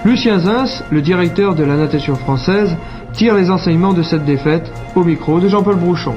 Lucien 0.03 0.39
Zins, 0.39 0.83
le 0.91 1.01
directeur 1.01 1.55
de 1.55 1.63
la 1.63 1.77
natation 1.77 2.15
française, 2.15 2.75
tire 3.13 3.35
les 3.35 3.49
enseignements 3.49 3.93
de 3.93 4.03
cette 4.03 4.25
défaite 4.25 4.71
au 4.95 5.03
micro 5.03 5.39
de 5.39 5.47
Jean-Paul 5.47 5.77
Brouchon. 5.77 6.15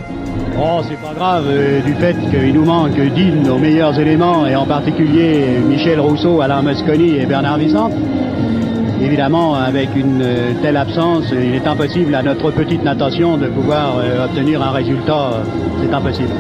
Oh, 0.61 0.81
c'est 0.89 1.01
pas 1.01 1.15
grave, 1.15 1.45
euh, 1.49 1.81
du 1.83 1.95
fait 1.95 2.17
qu'il 2.31 2.55
nous 2.55 2.65
manque 2.65 2.99
d'îles 2.99 3.43
nos 3.43 3.59
meilleurs 3.59 3.99
éléments, 3.99 4.47
et 4.47 4.57
en 4.57 4.67
particulier 4.67 5.59
Michel 5.69 6.01
Rousseau, 6.01 6.41
Alain 6.41 6.63
Mosconi 6.63 7.17
et 7.17 7.27
Bernard 7.27 7.59
Vicente. 7.59 7.93
Évidemment, 9.01 9.55
avec 9.55 9.95
une 9.95 10.21
euh, 10.23 10.53
telle 10.61 10.77
absence, 10.77 11.27
il 11.33 11.55
est 11.55 11.67
impossible 11.67 12.15
à 12.15 12.23
notre 12.23 12.51
petite 12.51 12.83
natation 12.83 13.37
de 13.37 13.47
pouvoir 13.47 13.99
euh, 13.99 14.25
obtenir 14.25 14.61
un 14.63 14.73
résultat. 14.73 15.33
euh, 15.35 15.43
C'est 15.81 15.95
impossible. 15.95 16.31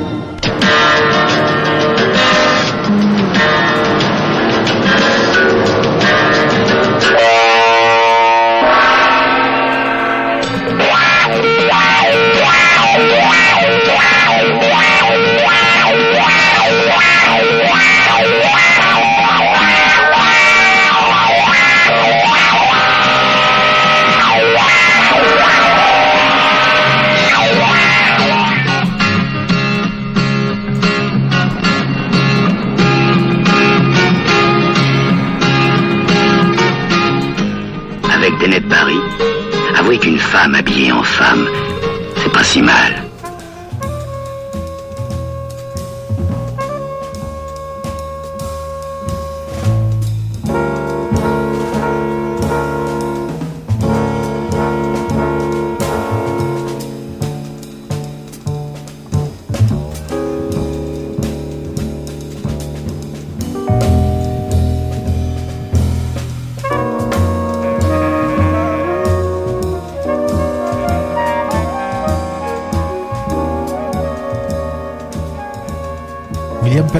En 40.86 41.02
femme, 41.02 41.48
c'est 42.16 42.32
pas 42.32 42.44
si 42.44 42.62
mal. 42.62 43.07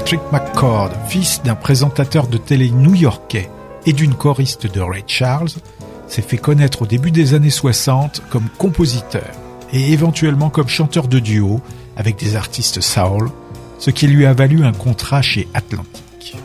Patrick 0.09 0.31
McCord, 0.31 0.89
fils 1.07 1.39
d'un 1.43 1.53
présentateur 1.53 2.25
de 2.25 2.39
télé 2.39 2.71
new-yorkais 2.71 3.47
et 3.85 3.93
d'une 3.93 4.15
choriste 4.15 4.65
de 4.65 4.81
Ray 4.81 5.03
Charles, 5.05 5.51
s'est 6.07 6.23
fait 6.23 6.39
connaître 6.39 6.81
au 6.81 6.87
début 6.87 7.11
des 7.11 7.35
années 7.35 7.51
60 7.51 8.23
comme 8.31 8.49
compositeur 8.57 9.29
et 9.71 9.93
éventuellement 9.93 10.49
comme 10.49 10.67
chanteur 10.67 11.07
de 11.07 11.19
duo 11.19 11.61
avec 11.95 12.17
des 12.17 12.35
artistes 12.35 12.81
soul, 12.81 13.29
ce 13.77 13.91
qui 13.91 14.07
lui 14.07 14.25
a 14.25 14.33
valu 14.33 14.63
un 14.63 14.71
contrat 14.71 15.21
chez 15.21 15.47
Atlantic. 15.53 16.35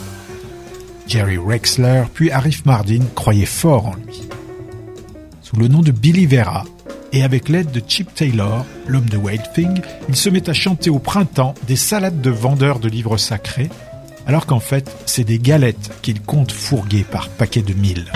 Jerry 1.06 1.38
Rexler 1.38 2.02
puis 2.12 2.30
Arif 2.30 2.66
Mardin 2.66 3.00
croyaient 3.14 3.46
fort 3.46 3.86
en 3.86 3.94
lui. 3.94 4.24
Sous 5.40 5.56
le 5.56 5.68
nom 5.68 5.80
de 5.80 5.90
Billy 5.90 6.26
Vera, 6.26 6.66
et 7.14 7.22
avec 7.22 7.48
l'aide 7.48 7.70
de 7.70 7.80
Chip 7.86 8.12
Taylor, 8.12 8.66
l'homme 8.88 9.08
de 9.08 9.16
Wild 9.16 9.44
Thing, 9.54 9.80
il 10.08 10.16
se 10.16 10.28
met 10.28 10.50
à 10.50 10.52
chanter 10.52 10.90
au 10.90 10.98
printemps 10.98 11.54
des 11.68 11.76
salades 11.76 12.20
de 12.20 12.30
vendeurs 12.30 12.80
de 12.80 12.88
livres 12.88 13.16
sacrés, 13.16 13.70
alors 14.26 14.46
qu'en 14.46 14.58
fait, 14.58 14.90
c'est 15.06 15.22
des 15.22 15.38
galettes 15.38 15.92
qu'il 16.02 16.20
compte 16.20 16.50
fourguer 16.50 17.04
par 17.04 17.28
paquet 17.28 17.62
de 17.62 17.72
mille. 17.72 18.10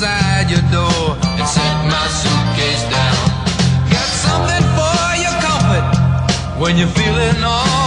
Inside 0.00 0.50
your 0.50 0.62
door 0.72 1.14
and 1.20 1.46
set 1.46 1.84
my 1.84 2.06
suitcase 2.08 2.84
down. 2.88 3.20
Got 3.92 4.08
something 4.24 4.64
for 4.72 5.04
your 5.20 5.36
comfort 5.44 6.58
when 6.58 6.78
you're 6.78 6.88
feeling 6.88 7.44
all 7.44 7.79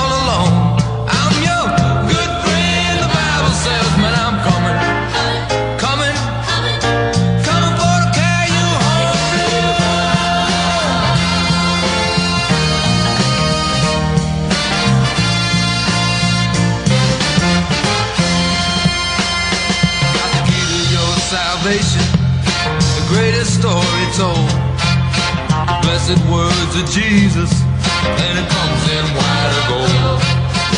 blessed 26.06 26.30
words 26.30 26.76
of 26.76 26.90
Jesus, 26.90 27.52
and 27.64 28.36
it 28.40 28.48
comes 28.50 28.84
in 28.92 29.06
white 29.16 29.52
or 29.56 29.64
gold. 29.72 30.20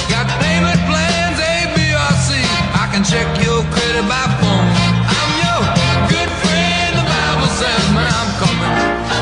Got 0.09 0.29
payment 0.37 0.79
plans 0.85 1.39
A, 1.41 1.65
B, 1.73 1.77
or 1.97 2.13
C. 2.21 2.37
I 2.77 2.85
can 2.93 3.03
check 3.03 3.25
your 3.41 3.63
credit 3.73 4.05
by 4.05 4.21
phone. 4.37 4.69
I'm 5.09 5.31
your 5.41 5.61
good 6.13 6.29
friend. 6.29 6.91
The 6.93 7.05
Bible 7.09 7.49
says, 7.57 7.83
man, 7.97 8.05
I'm 8.05 8.31
coming, 8.37 8.73
coming, 9.09 9.14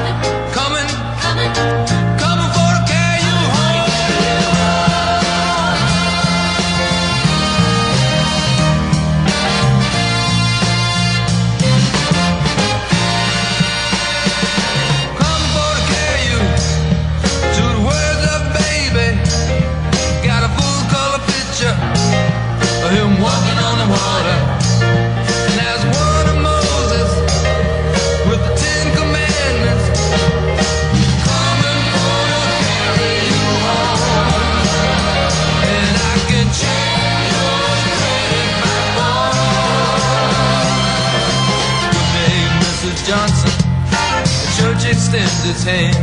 its 45.54 45.64
hand. 45.64 45.94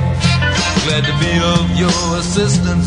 Glad 0.86 1.02
to 1.10 1.14
be 1.18 1.32
of 1.54 1.64
your 1.76 1.90
assistance 2.18 2.86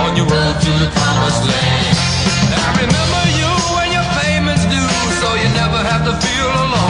on 0.00 0.16
your 0.16 0.26
road 0.26 0.56
to 0.64 0.72
the 0.80 0.88
promised 0.96 1.44
land. 1.44 1.96
I 2.56 2.68
remember 2.80 3.22
you 3.36 3.50
when 3.76 3.88
your 3.92 4.08
payments 4.20 4.64
due, 4.72 4.92
so 5.20 5.28
you 5.36 5.48
never 5.52 5.80
have 5.84 6.02
to 6.08 6.14
feel 6.24 6.48
alone. 6.48 6.81